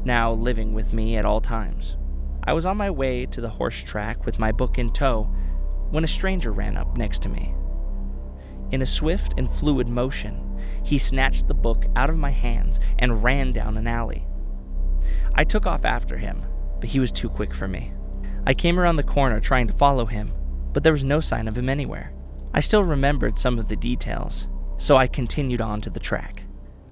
now 0.05 0.33
living 0.33 0.73
with 0.73 0.93
me 0.93 1.17
at 1.17 1.25
all 1.25 1.41
times. 1.41 1.97
I 2.43 2.53
was 2.53 2.67
on 2.67 2.77
my 2.77 2.91
way 2.91 3.25
to 3.25 3.41
the 3.41 3.49
horse 3.49 3.81
track 3.81 4.23
with 4.23 4.37
my 4.37 4.51
book 4.51 4.77
in 4.77 4.91
tow 4.91 5.23
when 5.89 6.03
a 6.03 6.07
stranger 6.07 6.51
ran 6.51 6.77
up 6.77 6.95
next 6.95 7.23
to 7.23 7.29
me. 7.29 7.55
In 8.69 8.83
a 8.83 8.85
swift 8.85 9.33
and 9.37 9.51
fluid 9.51 9.89
motion, 9.89 10.61
he 10.83 10.99
snatched 10.99 11.47
the 11.47 11.55
book 11.55 11.85
out 11.95 12.11
of 12.11 12.19
my 12.19 12.29
hands 12.29 12.79
and 12.99 13.23
ran 13.23 13.51
down 13.51 13.77
an 13.77 13.87
alley. 13.87 14.27
I 15.33 15.43
took 15.43 15.65
off 15.65 15.85
after 15.85 16.17
him, 16.17 16.45
but 16.79 16.89
he 16.89 16.99
was 16.99 17.11
too 17.11 17.29
quick 17.29 17.51
for 17.51 17.67
me. 17.67 17.93
I 18.45 18.53
came 18.53 18.79
around 18.79 18.97
the 18.97 19.03
corner 19.03 19.39
trying 19.39 19.65
to 19.69 19.73
follow 19.73 20.05
him, 20.05 20.33
but 20.71 20.83
there 20.83 20.93
was 20.93 21.03
no 21.03 21.19
sign 21.19 21.47
of 21.47 21.57
him 21.57 21.67
anywhere. 21.67 22.13
I 22.53 22.59
still 22.59 22.83
remembered 22.83 23.37
some 23.37 23.57
of 23.57 23.69
the 23.69 23.77
details, 23.77 24.47
so 24.77 24.97
I 24.97 25.07
continued 25.07 25.61
on 25.61 25.79
to 25.81 25.89
the 25.89 26.01
track. 26.01 26.43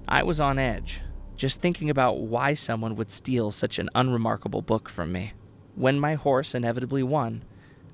I 0.08 0.22
was 0.22 0.40
on 0.40 0.58
edge, 0.58 1.02
just 1.36 1.60
thinking 1.60 1.90
about 1.90 2.20
why 2.20 2.54
someone 2.54 2.96
would 2.96 3.10
steal 3.10 3.50
such 3.50 3.78
an 3.78 3.90
unremarkable 3.94 4.62
book 4.62 4.88
from 4.88 5.12
me. 5.12 5.34
When 5.74 6.00
my 6.00 6.14
horse 6.14 6.54
inevitably 6.54 7.02
won, 7.02 7.44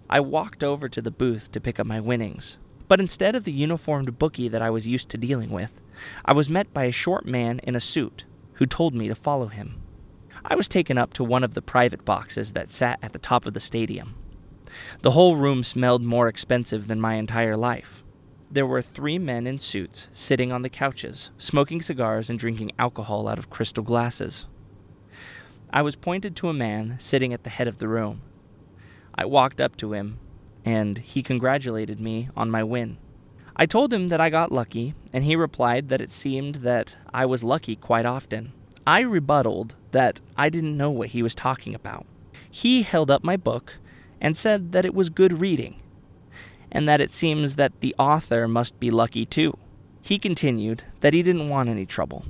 I 0.09 0.21
walked 0.21 0.63
over 0.63 0.89
to 0.89 1.03
the 1.03 1.11
booth 1.11 1.51
to 1.53 1.61
pick 1.61 1.81
up 1.81 1.87
my 1.87 1.99
winnings. 2.01 2.57
But 2.87 3.01
instead 3.01 3.35
of 3.35 3.43
the 3.43 3.53
uniformed 3.53 4.17
bookie 4.17 4.49
that 4.49 4.63
I 4.63 4.71
was 4.71 4.87
used 4.87 5.09
to 5.09 5.19
dealing 5.19 5.51
with, 5.51 5.81
I 6.25 6.33
was 6.33 6.49
met 6.49 6.73
by 6.73 6.85
a 6.85 6.93
short 6.93 7.27
man 7.27 7.59
in 7.65 7.75
a 7.75 7.81
suit 7.81 8.25
who 8.55 8.67
told 8.67 8.95
me 8.95 9.09
to 9.09 9.15
follow 9.17 9.49
him. 9.49 9.83
I 10.45 10.55
was 10.55 10.69
taken 10.69 10.97
up 10.97 11.13
to 11.15 11.25
one 11.25 11.43
of 11.43 11.55
the 11.55 11.63
private 11.63 12.05
boxes 12.05 12.53
that 12.53 12.71
sat 12.71 13.01
at 13.03 13.13
the 13.13 13.19
top 13.19 13.45
of 13.45 13.55
the 13.55 13.61
stadium. 13.61 14.15
The 15.03 15.13
whole 15.13 15.37
room 15.37 15.63
smelled 15.63 16.03
more 16.03 16.29
expensive 16.29 16.87
than 16.87 17.01
my 17.01 17.15
entire 17.15 17.57
life. 17.57 18.03
There 18.51 18.67
were 18.67 18.83
three 18.83 19.19
men 19.19 19.47
in 19.47 19.59
suits 19.59 20.09
sitting 20.13 20.53
on 20.53 20.63
the 20.63 20.69
couches, 20.69 21.31
smoking 21.39 21.83
cigars 21.83 22.31
and 22.31 22.39
drinking 22.39 22.73
alcohol 22.79 23.29
out 23.29 23.39
of 23.39 23.51
crystal 23.51 23.83
glasses. 23.83 24.45
I 25.71 25.83
was 25.83 25.97
pointed 25.97 26.37
to 26.37 26.49
a 26.49 26.55
man 26.55 26.97
sitting 26.99 27.33
at 27.33 27.43
the 27.43 27.51
head 27.51 27.69
of 27.69 27.79
the 27.79 27.89
room. 27.89 28.23
I 29.15 29.25
walked 29.25 29.61
up 29.61 29.77
to 29.79 29.93
him, 29.93 30.19
and 30.65 30.99
he 30.99 31.23
congratulated 31.23 32.01
me 32.01 32.29
on 32.37 32.51
my 32.51 32.63
win. 32.63 32.99
I 33.57 33.67
told 33.67 33.93
him 33.93 34.09
that 34.09 34.21
I 34.21 34.31
got 34.31 34.53
lucky, 34.53 34.95
and 35.13 35.25
he 35.25 35.35
replied 35.35 35.89
that 35.89 36.01
it 36.01 36.11
seemed 36.11 36.57
that 36.57 36.97
I 37.13 37.27
was 37.27 37.43
lucky 37.43 37.75
quite 37.75 38.07
often. 38.07 38.53
I 38.87 39.01
rebutted 39.01 39.75
that 39.91 40.21
I 40.37 40.51
didn't 40.51 40.77
know 40.77 40.91
what 40.91 41.09
he 41.09 41.23
was 41.23 41.35
talking 41.35 41.75
about. 41.75 42.07
He 42.51 42.83
held 42.83 43.11
up 43.11 43.25
my 43.25 43.37
book 43.37 43.75
and 44.21 44.37
said 44.37 44.73
that 44.73 44.85
it 44.85 44.95
was 44.95 45.09
good 45.09 45.41
reading 45.41 45.81
and 46.71 46.89
that 46.89 47.01
it 47.01 47.11
seems 47.11 47.57
that 47.57 47.81
the 47.81 47.95
author 47.99 48.47
must 48.47 48.79
be 48.79 48.91
lucky 48.91 49.25
too. 49.25 49.57
He 50.03 50.19
continued 50.19 50.85
that 51.01 51.15
he 51.15 51.23
didn't 51.23 51.49
want 51.49 51.69
any 51.69 51.87
trouble, 51.87 52.25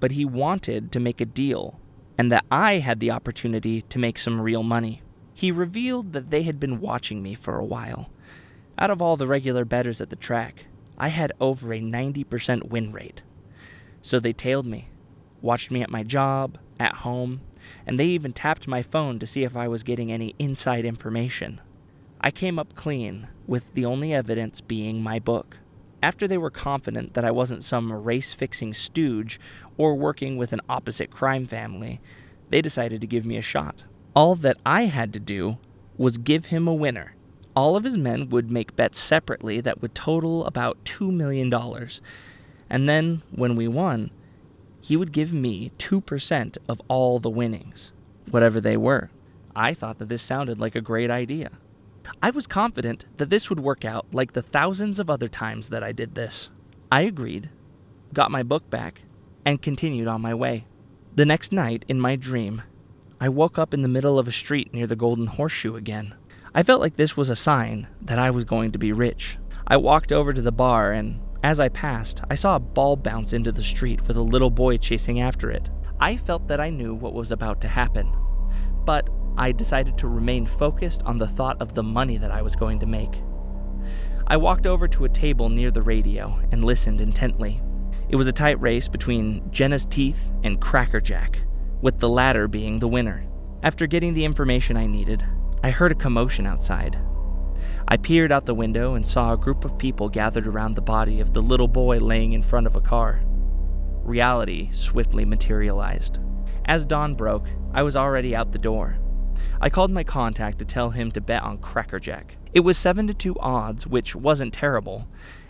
but 0.00 0.12
he 0.12 0.24
wanted 0.24 0.92
to 0.92 1.00
make 1.00 1.20
a 1.20 1.26
deal, 1.26 1.80
and 2.16 2.30
that 2.30 2.44
I 2.50 2.74
had 2.74 3.00
the 3.00 3.10
opportunity 3.10 3.82
to 3.82 3.98
make 3.98 4.18
some 4.18 4.40
real 4.40 4.62
money. 4.62 5.02
He 5.34 5.50
revealed 5.50 6.12
that 6.12 6.30
they 6.30 6.42
had 6.42 6.60
been 6.60 6.80
watching 6.80 7.22
me 7.22 7.34
for 7.34 7.58
a 7.58 7.64
while. 7.64 8.08
Out 8.78 8.90
of 8.90 9.02
all 9.02 9.16
the 9.16 9.26
regular 9.26 9.64
bettors 9.64 10.00
at 10.00 10.10
the 10.10 10.16
track, 10.16 10.66
I 10.96 11.08
had 11.08 11.32
over 11.40 11.72
a 11.72 11.80
90% 11.80 12.68
win 12.68 12.92
rate. 12.92 13.22
So 14.00 14.20
they 14.20 14.32
tailed 14.32 14.66
me, 14.66 14.90
watched 15.42 15.70
me 15.70 15.82
at 15.82 15.90
my 15.90 16.02
job, 16.02 16.58
at 16.78 16.96
home, 16.96 17.40
and 17.86 17.98
they 17.98 18.06
even 18.06 18.32
tapped 18.32 18.68
my 18.68 18.82
phone 18.82 19.18
to 19.18 19.26
see 19.26 19.44
if 19.44 19.56
I 19.56 19.68
was 19.68 19.82
getting 19.82 20.10
any 20.10 20.34
inside 20.38 20.84
information. 20.84 21.60
I 22.20 22.30
came 22.30 22.58
up 22.58 22.74
clean, 22.74 23.28
with 23.46 23.74
the 23.74 23.84
only 23.84 24.12
evidence 24.14 24.60
being 24.60 25.02
my 25.02 25.18
book. 25.18 25.58
After 26.02 26.26
they 26.26 26.38
were 26.38 26.50
confident 26.50 27.14
that 27.14 27.24
I 27.24 27.30
wasn't 27.30 27.64
some 27.64 27.92
race 27.92 28.32
fixing 28.32 28.74
stooge 28.74 29.40
or 29.76 29.94
working 29.94 30.36
with 30.36 30.52
an 30.52 30.60
opposite 30.68 31.10
crime 31.10 31.46
family, 31.46 32.00
they 32.50 32.62
decided 32.62 33.00
to 33.00 33.06
give 33.06 33.24
me 33.24 33.36
a 33.36 33.42
shot. 33.42 33.82
All 34.14 34.34
that 34.36 34.58
I 34.64 34.84
had 34.84 35.12
to 35.14 35.20
do 35.20 35.58
was 35.96 36.18
give 36.18 36.46
him 36.46 36.68
a 36.68 36.74
winner. 36.74 37.14
All 37.56 37.76
of 37.76 37.84
his 37.84 37.96
men 37.96 38.28
would 38.30 38.50
make 38.50 38.76
bets 38.76 38.98
separately 38.98 39.60
that 39.60 39.80
would 39.80 39.94
total 39.94 40.44
about 40.44 40.84
$2 40.84 41.12
million. 41.12 41.52
And 42.68 42.88
then, 42.88 43.22
when 43.30 43.54
we 43.54 43.68
won, 43.68 44.10
he 44.84 44.98
would 44.98 45.12
give 45.12 45.32
me 45.32 45.72
2% 45.78 46.58
of 46.68 46.78
all 46.88 47.18
the 47.18 47.30
winnings, 47.30 47.90
whatever 48.30 48.60
they 48.60 48.76
were. 48.76 49.08
I 49.56 49.72
thought 49.72 49.98
that 49.98 50.10
this 50.10 50.20
sounded 50.20 50.60
like 50.60 50.74
a 50.74 50.82
great 50.82 51.10
idea. 51.10 51.52
I 52.22 52.28
was 52.28 52.46
confident 52.46 53.06
that 53.16 53.30
this 53.30 53.48
would 53.48 53.60
work 53.60 53.86
out 53.86 54.04
like 54.12 54.34
the 54.34 54.42
thousands 54.42 55.00
of 55.00 55.08
other 55.08 55.26
times 55.26 55.70
that 55.70 55.82
I 55.82 55.92
did 55.92 56.14
this. 56.14 56.50
I 56.92 57.00
agreed, 57.00 57.48
got 58.12 58.30
my 58.30 58.42
book 58.42 58.68
back, 58.68 59.00
and 59.46 59.62
continued 59.62 60.06
on 60.06 60.20
my 60.20 60.34
way. 60.34 60.66
The 61.14 61.24
next 61.24 61.50
night, 61.50 61.86
in 61.88 61.98
my 61.98 62.14
dream, 62.14 62.60
I 63.18 63.30
woke 63.30 63.58
up 63.58 63.72
in 63.72 63.80
the 63.80 63.88
middle 63.88 64.18
of 64.18 64.28
a 64.28 64.32
street 64.32 64.74
near 64.74 64.86
the 64.86 64.96
Golden 64.96 65.28
Horseshoe 65.28 65.76
again. 65.76 66.14
I 66.54 66.62
felt 66.62 66.82
like 66.82 66.96
this 66.96 67.16
was 67.16 67.30
a 67.30 67.36
sign 67.36 67.88
that 68.02 68.18
I 68.18 68.30
was 68.30 68.44
going 68.44 68.70
to 68.72 68.78
be 68.78 68.92
rich. 68.92 69.38
I 69.66 69.78
walked 69.78 70.12
over 70.12 70.34
to 70.34 70.42
the 70.42 70.52
bar, 70.52 70.92
and 70.92 71.20
as 71.44 71.60
I 71.60 71.68
passed, 71.68 72.22
I 72.30 72.36
saw 72.36 72.56
a 72.56 72.58
ball 72.58 72.96
bounce 72.96 73.34
into 73.34 73.52
the 73.52 73.62
street 73.62 74.08
with 74.08 74.16
a 74.16 74.22
little 74.22 74.48
boy 74.48 74.78
chasing 74.78 75.20
after 75.20 75.50
it. 75.50 75.68
I 76.00 76.16
felt 76.16 76.48
that 76.48 76.58
I 76.58 76.70
knew 76.70 76.94
what 76.94 77.12
was 77.12 77.32
about 77.32 77.60
to 77.60 77.68
happen, 77.68 78.10
but 78.86 79.10
I 79.36 79.52
decided 79.52 79.98
to 79.98 80.08
remain 80.08 80.46
focused 80.46 81.02
on 81.02 81.18
the 81.18 81.28
thought 81.28 81.60
of 81.60 81.74
the 81.74 81.82
money 81.82 82.16
that 82.16 82.30
I 82.30 82.40
was 82.40 82.56
going 82.56 82.78
to 82.78 82.86
make. 82.86 83.22
I 84.26 84.38
walked 84.38 84.66
over 84.66 84.88
to 84.88 85.04
a 85.04 85.08
table 85.10 85.50
near 85.50 85.70
the 85.70 85.82
radio 85.82 86.40
and 86.50 86.64
listened 86.64 87.02
intently. 87.02 87.60
It 88.08 88.16
was 88.16 88.26
a 88.26 88.32
tight 88.32 88.58
race 88.58 88.88
between 88.88 89.42
Jenna's 89.50 89.84
Teeth 89.84 90.32
and 90.44 90.62
Cracker 90.62 91.02
Jack, 91.02 91.42
with 91.82 91.98
the 91.98 92.08
latter 92.08 92.48
being 92.48 92.78
the 92.78 92.88
winner. 92.88 93.26
After 93.62 93.86
getting 93.86 94.14
the 94.14 94.24
information 94.24 94.78
I 94.78 94.86
needed, 94.86 95.22
I 95.62 95.68
heard 95.68 95.92
a 95.92 95.94
commotion 95.94 96.46
outside. 96.46 96.98
I 97.86 97.96
peered 97.96 98.32
out 98.32 98.46
the 98.46 98.54
window 98.54 98.94
and 98.94 99.06
saw 99.06 99.32
a 99.32 99.38
group 99.38 99.64
of 99.64 99.78
people 99.78 100.08
gathered 100.08 100.46
around 100.46 100.74
the 100.74 100.82
body 100.82 101.20
of 101.20 101.32
the 101.32 101.42
little 101.42 101.68
boy 101.68 101.98
laying 101.98 102.32
in 102.32 102.42
front 102.42 102.66
of 102.66 102.76
a 102.76 102.80
car. 102.80 103.20
Reality 104.02 104.70
swiftly 104.72 105.24
materialized. 105.24 106.18
As 106.66 106.86
dawn 106.86 107.14
broke, 107.14 107.48
I 107.72 107.82
was 107.82 107.96
already 107.96 108.34
out 108.34 108.52
the 108.52 108.58
door. 108.58 108.96
I 109.60 109.70
called 109.70 109.90
my 109.90 110.04
contact 110.04 110.58
to 110.58 110.64
tell 110.64 110.90
him 110.90 111.10
to 111.12 111.20
bet 111.20 111.42
on 111.42 111.58
Crackerjack. 111.58 112.36
It 112.52 112.60
was 112.60 112.78
7 112.78 113.06
to 113.06 113.14
2 113.14 113.38
odds, 113.38 113.86
which 113.86 114.14
wasn't 114.14 114.54
terrible, 114.54 115.08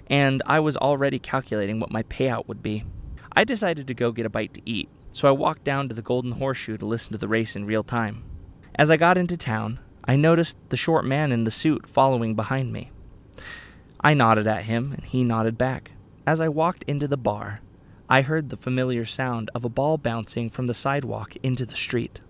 and 0.08 0.42
I 0.46 0.60
was 0.60 0.76
already 0.76 1.18
calculating 1.18 1.80
what 1.80 1.90
my 1.90 2.02
payout 2.04 2.48
would 2.48 2.62
be. 2.62 2.84
I 3.32 3.44
decided 3.44 3.86
to 3.86 3.94
go 3.94 4.12
get 4.12 4.26
a 4.26 4.30
bite 4.30 4.54
to 4.54 4.62
eat, 4.64 4.88
so 5.10 5.28
I 5.28 5.32
walked 5.32 5.64
down 5.64 5.88
to 5.88 5.94
the 5.94 6.02
Golden 6.02 6.32
Horseshoe 6.32 6.76
to 6.78 6.86
listen 6.86 7.12
to 7.12 7.18
the 7.18 7.28
race 7.28 7.56
in 7.56 7.64
real 7.64 7.84
time. 7.84 8.24
As 8.76 8.90
I 8.90 8.96
got 8.96 9.18
into 9.18 9.36
town, 9.36 9.80
I 10.06 10.16
noticed 10.16 10.56
the 10.68 10.76
short 10.76 11.04
man 11.04 11.32
in 11.32 11.44
the 11.44 11.50
suit 11.50 11.88
following 11.88 12.34
behind 12.34 12.72
me. 12.72 12.90
I 14.00 14.12
nodded 14.12 14.46
at 14.46 14.64
him, 14.64 14.92
and 14.92 15.04
he 15.04 15.24
nodded 15.24 15.56
back. 15.56 15.92
As 16.26 16.40
I 16.40 16.48
walked 16.48 16.84
into 16.84 17.08
the 17.08 17.16
bar, 17.16 17.60
I 18.08 18.20
heard 18.20 18.50
the 18.50 18.56
familiar 18.58 19.06
sound 19.06 19.50
of 19.54 19.64
a 19.64 19.70
ball 19.70 19.96
bouncing 19.96 20.50
from 20.50 20.66
the 20.66 20.74
sidewalk 20.74 21.36
into 21.42 21.64
the 21.64 21.74
street. 21.74 22.20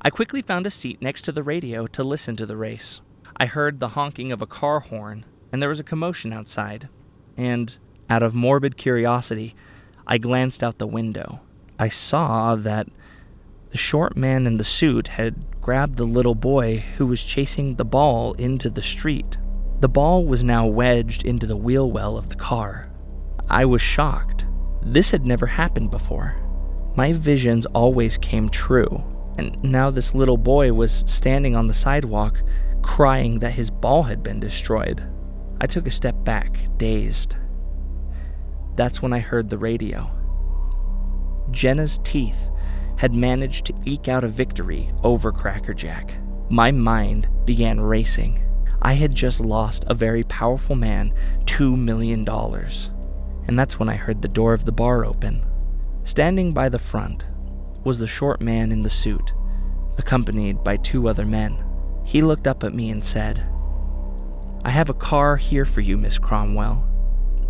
I 0.00 0.08
quickly 0.08 0.40
found 0.40 0.66
a 0.66 0.70
seat 0.70 1.02
next 1.02 1.22
to 1.22 1.32
the 1.32 1.42
radio 1.42 1.86
to 1.88 2.02
listen 2.02 2.34
to 2.36 2.46
the 2.46 2.56
race. 2.56 3.00
I 3.36 3.44
heard 3.46 3.78
the 3.78 3.88
honking 3.88 4.32
of 4.32 4.40
a 4.40 4.46
car 4.46 4.80
horn, 4.80 5.26
and 5.52 5.60
there 5.60 5.68
was 5.68 5.80
a 5.80 5.84
commotion 5.84 6.32
outside. 6.32 6.88
And, 7.36 7.76
out 8.08 8.22
of 8.22 8.34
morbid 8.34 8.78
curiosity, 8.78 9.54
I 10.06 10.16
glanced 10.16 10.62
out 10.62 10.78
the 10.78 10.86
window. 10.86 11.40
I 11.78 11.90
saw 11.90 12.56
that 12.56 12.88
the 13.70 13.78
short 13.78 14.16
man 14.16 14.46
in 14.46 14.56
the 14.56 14.64
suit 14.64 15.08
had 15.08 15.60
grabbed 15.60 15.96
the 15.96 16.04
little 16.04 16.34
boy 16.34 16.78
who 16.96 17.06
was 17.06 17.22
chasing 17.22 17.74
the 17.74 17.84
ball 17.84 18.32
into 18.34 18.70
the 18.70 18.82
street. 18.82 19.36
The 19.80 19.88
ball 19.88 20.24
was 20.24 20.42
now 20.42 20.66
wedged 20.66 21.24
into 21.24 21.46
the 21.46 21.56
wheel 21.56 21.90
well 21.90 22.16
of 22.16 22.30
the 22.30 22.36
car. 22.36 22.90
I 23.48 23.64
was 23.64 23.82
shocked. 23.82 24.46
This 24.82 25.10
had 25.10 25.26
never 25.26 25.46
happened 25.46 25.90
before. 25.90 26.36
My 26.96 27.12
visions 27.12 27.66
always 27.66 28.16
came 28.16 28.48
true, 28.48 29.04
and 29.36 29.62
now 29.62 29.90
this 29.90 30.14
little 30.14 30.38
boy 30.38 30.72
was 30.72 31.04
standing 31.06 31.54
on 31.54 31.66
the 31.66 31.74
sidewalk 31.74 32.40
crying 32.82 33.40
that 33.40 33.52
his 33.52 33.70
ball 33.70 34.04
had 34.04 34.22
been 34.22 34.40
destroyed. 34.40 35.02
I 35.60 35.66
took 35.66 35.86
a 35.86 35.90
step 35.90 36.24
back, 36.24 36.56
dazed. 36.78 37.36
That's 38.76 39.02
when 39.02 39.12
I 39.12 39.18
heard 39.18 39.50
the 39.50 39.58
radio. 39.58 40.10
Jenna's 41.50 41.98
teeth 42.02 42.48
had 42.98 43.14
managed 43.14 43.66
to 43.66 43.74
eke 43.84 44.08
out 44.08 44.24
a 44.24 44.28
victory 44.28 44.90
over 45.02 45.32
Crackerjack. 45.32 46.16
My 46.50 46.70
mind 46.72 47.28
began 47.44 47.80
racing. 47.80 48.44
I 48.82 48.94
had 48.94 49.14
just 49.14 49.40
lost 49.40 49.84
a 49.86 49.94
very 49.94 50.24
powerful 50.24 50.76
man 50.76 51.14
$2 51.44 51.76
million. 51.76 52.28
And 52.28 53.58
that's 53.58 53.78
when 53.78 53.88
I 53.88 53.96
heard 53.96 54.20
the 54.20 54.28
door 54.28 54.52
of 54.52 54.64
the 54.64 54.72
bar 54.72 55.04
open. 55.04 55.46
Standing 56.04 56.52
by 56.52 56.68
the 56.68 56.78
front 56.78 57.24
was 57.84 57.98
the 57.98 58.06
short 58.06 58.40
man 58.40 58.72
in 58.72 58.82
the 58.82 58.90
suit, 58.90 59.32
accompanied 59.96 60.64
by 60.64 60.76
two 60.76 61.08
other 61.08 61.24
men. 61.24 61.64
He 62.04 62.20
looked 62.20 62.46
up 62.46 62.64
at 62.64 62.74
me 62.74 62.90
and 62.90 63.04
said, 63.04 63.46
I 64.64 64.70
have 64.70 64.90
a 64.90 64.94
car 64.94 65.36
here 65.36 65.64
for 65.64 65.80
you, 65.80 65.96
Miss 65.96 66.18
Cromwell. 66.18 66.84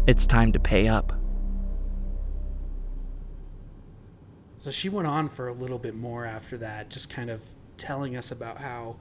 It's 0.07 0.27
time 0.27 0.53
to 0.53 0.61
pay 0.61 0.89
up. 0.89 1.18
So 4.61 4.71
she 4.71 4.89
went 4.89 5.07
on 5.07 5.29
for 5.29 5.49
a 5.49 5.53
little 5.53 5.79
bit 5.79 5.95
more 5.95 6.25
after 6.25 6.57
that, 6.59 6.91
just 6.91 7.09
kind 7.11 7.31
of 7.31 7.41
telling 7.77 8.17
us 8.17 8.31
about 8.31 8.59
how, 8.59 8.97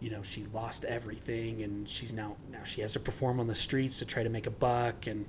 you 0.00 0.10
know, 0.10 0.22
she 0.22 0.46
lost 0.52 0.84
everything 0.86 1.62
and 1.62 1.88
she's 1.88 2.12
now 2.12 2.36
now 2.50 2.64
she 2.64 2.80
has 2.80 2.92
to 2.94 3.00
perform 3.00 3.38
on 3.38 3.46
the 3.46 3.54
streets 3.54 3.98
to 3.98 4.06
try 4.06 4.22
to 4.22 4.30
make 4.30 4.46
a 4.46 4.50
buck 4.50 5.06
and 5.06 5.26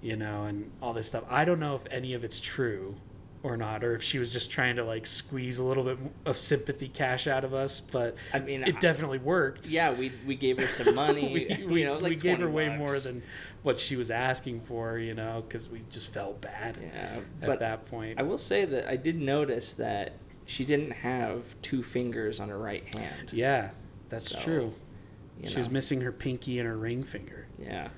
you 0.00 0.16
know, 0.16 0.44
and 0.44 0.70
all 0.80 0.92
this 0.92 1.08
stuff. 1.08 1.24
I 1.28 1.44
don't 1.44 1.58
know 1.58 1.74
if 1.74 1.82
any 1.90 2.14
of 2.14 2.24
it's 2.24 2.40
true, 2.40 2.94
or 3.42 3.56
not, 3.56 3.84
or 3.84 3.94
if 3.94 4.02
she 4.02 4.18
was 4.18 4.30
just 4.32 4.50
trying 4.50 4.76
to 4.76 4.84
like 4.84 5.06
squeeze 5.06 5.58
a 5.58 5.64
little 5.64 5.84
bit 5.84 5.98
of 6.26 6.36
sympathy 6.36 6.88
cash 6.88 7.26
out 7.26 7.44
of 7.44 7.54
us. 7.54 7.80
But 7.80 8.16
I 8.32 8.40
mean, 8.40 8.62
it 8.64 8.76
I- 8.76 8.78
definitely 8.80 9.18
worked. 9.18 9.68
Yeah, 9.68 9.92
we 9.92 10.12
we 10.26 10.34
gave 10.34 10.58
her 10.58 10.66
some 10.66 10.94
money. 10.94 11.32
we, 11.58 11.64
we, 11.66 11.80
you 11.82 11.86
know, 11.86 11.94
like 11.98 12.10
we 12.10 12.16
gave 12.16 12.38
her 12.38 12.48
20 12.48 12.52
way 12.52 12.76
more 12.76 12.98
than 12.98 13.22
what 13.62 13.78
she 13.80 13.96
was 13.96 14.10
asking 14.10 14.60
for, 14.62 14.98
you 14.98 15.14
know, 15.14 15.44
because 15.46 15.68
we 15.68 15.82
just 15.90 16.12
felt 16.12 16.40
bad 16.40 16.78
Yeah, 16.80 17.20
at 17.52 17.58
that 17.60 17.86
point. 17.90 18.18
I 18.18 18.22
will 18.22 18.38
say 18.38 18.64
that 18.64 18.88
I 18.88 18.96
did 18.96 19.20
notice 19.20 19.74
that 19.74 20.14
she 20.46 20.64
didn't 20.64 20.92
have 20.92 21.60
two 21.62 21.82
fingers 21.82 22.40
on 22.40 22.48
her 22.48 22.58
right 22.58 22.82
hand. 22.94 23.32
yeah, 23.32 23.70
that's 24.08 24.30
So, 24.30 24.38
true. 24.40 24.74
She 25.44 25.56
was 25.58 25.70
missing 25.70 26.00
her 26.00 26.10
pinky 26.10 26.58
and 26.58 26.66
her 26.66 26.76
ring 26.76 27.04
finger. 27.04 27.46
Yeah, 27.58 27.88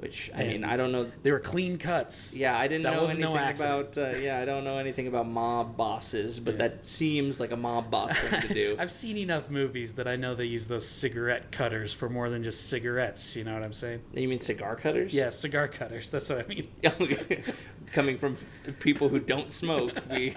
which 0.00 0.30
I 0.34 0.40
And 0.44 0.48
mean, 0.50 0.64
I 0.64 0.78
don't 0.78 0.92
know. 0.92 1.10
They 1.22 1.30
were 1.30 1.40
clean 1.40 1.76
cuts. 1.76 2.34
Yeah, 2.34 2.58
I 2.58 2.68
didn't 2.68 2.84
That 2.84 2.94
know 2.94 3.04
anything 3.04 3.20
no 3.20 3.34
about. 3.34 3.98
Uh, 3.98 4.16
yeah, 4.16 4.40
I 4.40 4.46
don't 4.46 4.64
know 4.64 4.78
anything 4.78 5.06
about 5.08 5.28
mob 5.28 5.76
bosses, 5.76 6.40
but 6.40 6.54
Yeah. 6.54 6.68
that 6.68 6.86
seems 6.86 7.38
like 7.38 7.52
a 7.52 7.56
mob 7.56 7.90
boss 7.90 8.10
thing 8.14 8.40
to 8.40 8.54
do. 8.54 8.76
I've 8.78 8.90
seen 8.90 9.18
enough 9.18 9.50
movies 9.50 9.92
that 9.94 10.08
I 10.08 10.16
know 10.16 10.34
they 10.34 10.46
use 10.46 10.68
those 10.68 10.88
cigarette 10.88 11.52
cutters 11.52 11.92
for 11.92 12.08
more 12.08 12.30
than 12.30 12.42
just 12.42 12.70
cigarettes. 12.70 13.36
You 13.36 13.44
know 13.44 13.52
what 13.52 13.62
I'm 13.62 13.74
saying? 13.74 14.00
you 14.14 14.26
mean 14.26 14.40
cigar 14.40 14.74
cutters? 14.74 15.12
Yeah, 15.12 15.28
cigar 15.28 15.68
cutters. 15.68 16.08
That's 16.08 16.30
what 16.30 16.46
I 16.46 16.48
mean. 16.48 16.68
Coming 17.92 18.16
from 18.16 18.38
people 18.78 19.10
who 19.10 19.20
don't 19.20 19.52
smoke, 19.52 19.92
we. 20.10 20.34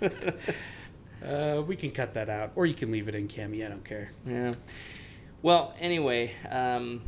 Uh, 1.24 1.60
we 1.66 1.74
can 1.74 1.90
cut 1.90 2.12
that 2.14 2.28
out, 2.28 2.52
or 2.54 2.66
you 2.66 2.74
can 2.74 2.92
leave 2.92 3.08
it 3.08 3.14
in, 3.14 3.26
Cami. 3.26 3.64
I 3.64 3.68
don't 3.68 3.84
care. 3.84 4.12
Yeah. 4.24 4.54
Well, 5.42 5.74
anyway, 5.80 6.32
um, 6.48 7.02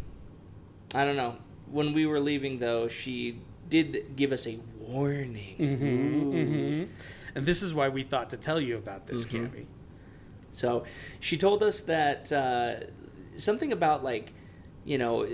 I 0.92 1.04
don't 1.04 1.14
know. 1.14 1.36
When 1.70 1.92
we 1.92 2.06
were 2.06 2.20
leaving, 2.20 2.58
though, 2.58 2.88
she 2.88 3.40
did 3.68 4.16
give 4.16 4.32
us 4.32 4.46
a 4.46 4.58
warning. 4.80 5.56
hmm 5.56 6.84
And 7.36 7.46
this 7.46 7.62
is 7.62 7.74
why 7.74 7.88
we 7.88 8.02
thought 8.02 8.30
to 8.30 8.36
tell 8.36 8.60
you 8.60 8.76
about 8.76 9.06
this, 9.06 9.26
Mm-hmm. 9.26 9.46
Cami. 9.46 9.66
So 10.52 10.84
she 11.20 11.36
told 11.36 11.62
us 11.62 11.82
that 11.82 12.32
uh, 12.32 12.74
something 13.36 13.70
about 13.72 14.02
like, 14.02 14.32
you 14.84 14.98
know, 14.98 15.26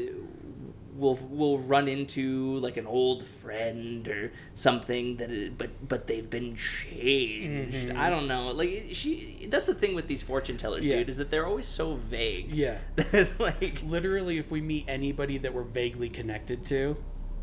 we'll 0.96 1.18
we'll 1.28 1.59
run 1.59 1.88
into 1.88 2.57
like 2.59 2.76
an 2.76 2.87
old 2.87 3.24
friend 3.24 4.07
or 4.09 4.33
something 4.54 5.16
that, 5.16 5.30
it, 5.30 5.59
but 5.59 5.70
but 5.88 6.07
they've 6.07 6.28
been 6.30 6.54
changed. 6.54 7.90
I 7.90 8.11
don't 8.11 8.26
know. 8.28 8.48
Like 8.52 8.88
she, 8.92 9.46
that's 9.50 9.66
the 9.66 9.74
thing 9.74 9.94
with 9.94 10.07
these 10.07 10.22
fortune 10.22 10.57
tellers, 10.57 10.87
Yeah. 10.87 10.96
dude, 10.96 11.09
is 11.09 11.16
that 11.16 11.30
they're 11.30 11.46
always 11.46 11.66
so 11.66 11.94
vague. 11.94 12.48
Yeah. 12.48 12.78
it's 12.96 13.38
like 13.40 13.83
Literally, 13.87 14.38
if 14.38 14.50
we 14.50 14.61
meet 14.61 14.85
anybody 14.88 15.38
that 15.38 15.52
we're 15.54 15.62
vaguely 15.62 16.09
connected 16.09 16.64
to, 16.66 16.96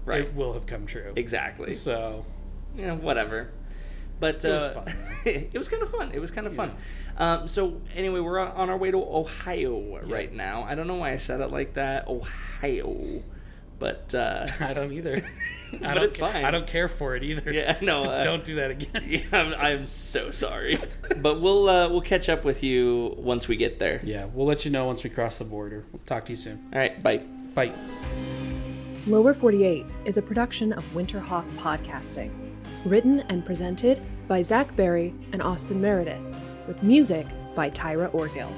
Right. 0.05 0.21
it 0.21 0.33
will 0.33 0.53
have 0.53 0.65
come 0.65 0.85
true. 0.85 1.13
exactly. 1.15 1.73
So, 1.73 2.25
you 2.75 2.87
know, 2.87 2.95
whatever. 2.95 3.51
But 4.19 4.43
It 4.45 4.51
was 4.51 4.61
uh, 4.61 4.73
fun, 4.73 4.95
it 5.25 5.57
was 5.57 5.67
kind 5.67 5.81
of 5.81 5.89
fun. 5.89 6.11
It 6.13 6.19
was 6.19 6.29
kind 6.31 6.45
of 6.47 6.53
fun. 6.55 6.73
Um, 7.17 7.47
so 7.47 7.81
anyway, 7.95 8.19
we're 8.19 8.39
on 8.39 8.49
on 8.51 8.69
our 8.69 8.77
way 8.77 8.91
to 8.91 8.97
Ohio 8.97 9.99
right 10.03 10.31
now. 10.31 10.63
I 10.63 10.75
don't 10.75 10.87
know 10.87 10.95
why 10.95 11.11
I 11.11 11.17
said 11.17 11.41
it 11.41 11.51
like 11.51 11.73
that, 11.73 12.07
Ohio, 12.07 13.23
but 13.81 14.15
uh, 14.15 14.45
I 14.61 14.73
don't 14.73 14.93
either. 14.93 15.21
I 15.73 15.77
But 15.77 15.93
don't 15.95 16.03
it's 16.03 16.17
ca- 16.17 16.31
fine. 16.31 16.43
I 16.45 16.51
don't 16.51 16.67
care 16.67 16.87
for 16.89 17.15
it 17.15 17.23
either. 17.23 17.51
yeah, 17.51 17.77
no, 17.81 18.03
uh, 18.11 18.21
don't 18.23 18.43
do 18.45 18.55
that 18.55 18.71
again. 18.71 19.03
Yeah, 19.07 19.21
I'm, 19.31 19.53
I'm 19.55 19.85
so 19.85 20.29
sorry, 20.31 20.77
but 21.21 21.41
we'll 21.41 21.67
uh, 21.69 21.89
we'll 21.89 22.01
catch 22.01 22.29
up 22.29 22.43
with 22.45 22.61
you 22.63 23.15
once 23.17 23.47
we 23.47 23.55
get 23.57 23.79
there. 23.79 23.99
Yeah, 24.03 24.25
we'll 24.33 24.47
let 24.47 24.63
you 24.65 24.71
know 24.71 24.85
once 24.85 25.03
we 25.03 25.09
cross 25.09 25.37
the 25.39 25.45
border. 25.45 25.83
We'll 25.91 26.01
talk 26.05 26.25
to 26.25 26.31
you 26.33 26.35
soon. 26.37 26.69
All 26.73 26.79
right, 26.79 27.01
bye. 27.03 27.23
Bye. 27.55 27.73
Lower 29.07 29.33
48 29.33 29.85
is 30.05 30.17
a 30.17 30.21
production 30.21 30.73
of 30.73 30.83
Winterhawk 30.93 31.49
Podcasting. 31.57 32.31
Written 32.85 33.21
and 33.29 33.45
presented 33.45 34.01
by 34.27 34.41
Zach 34.41 34.75
Berry 34.75 35.13
and 35.33 35.41
Austin 35.41 35.81
Meredith, 35.81 36.21
with 36.67 36.83
music 36.83 37.25
by 37.55 37.69
Tyra 37.71 38.11
Orgill. 38.11 38.51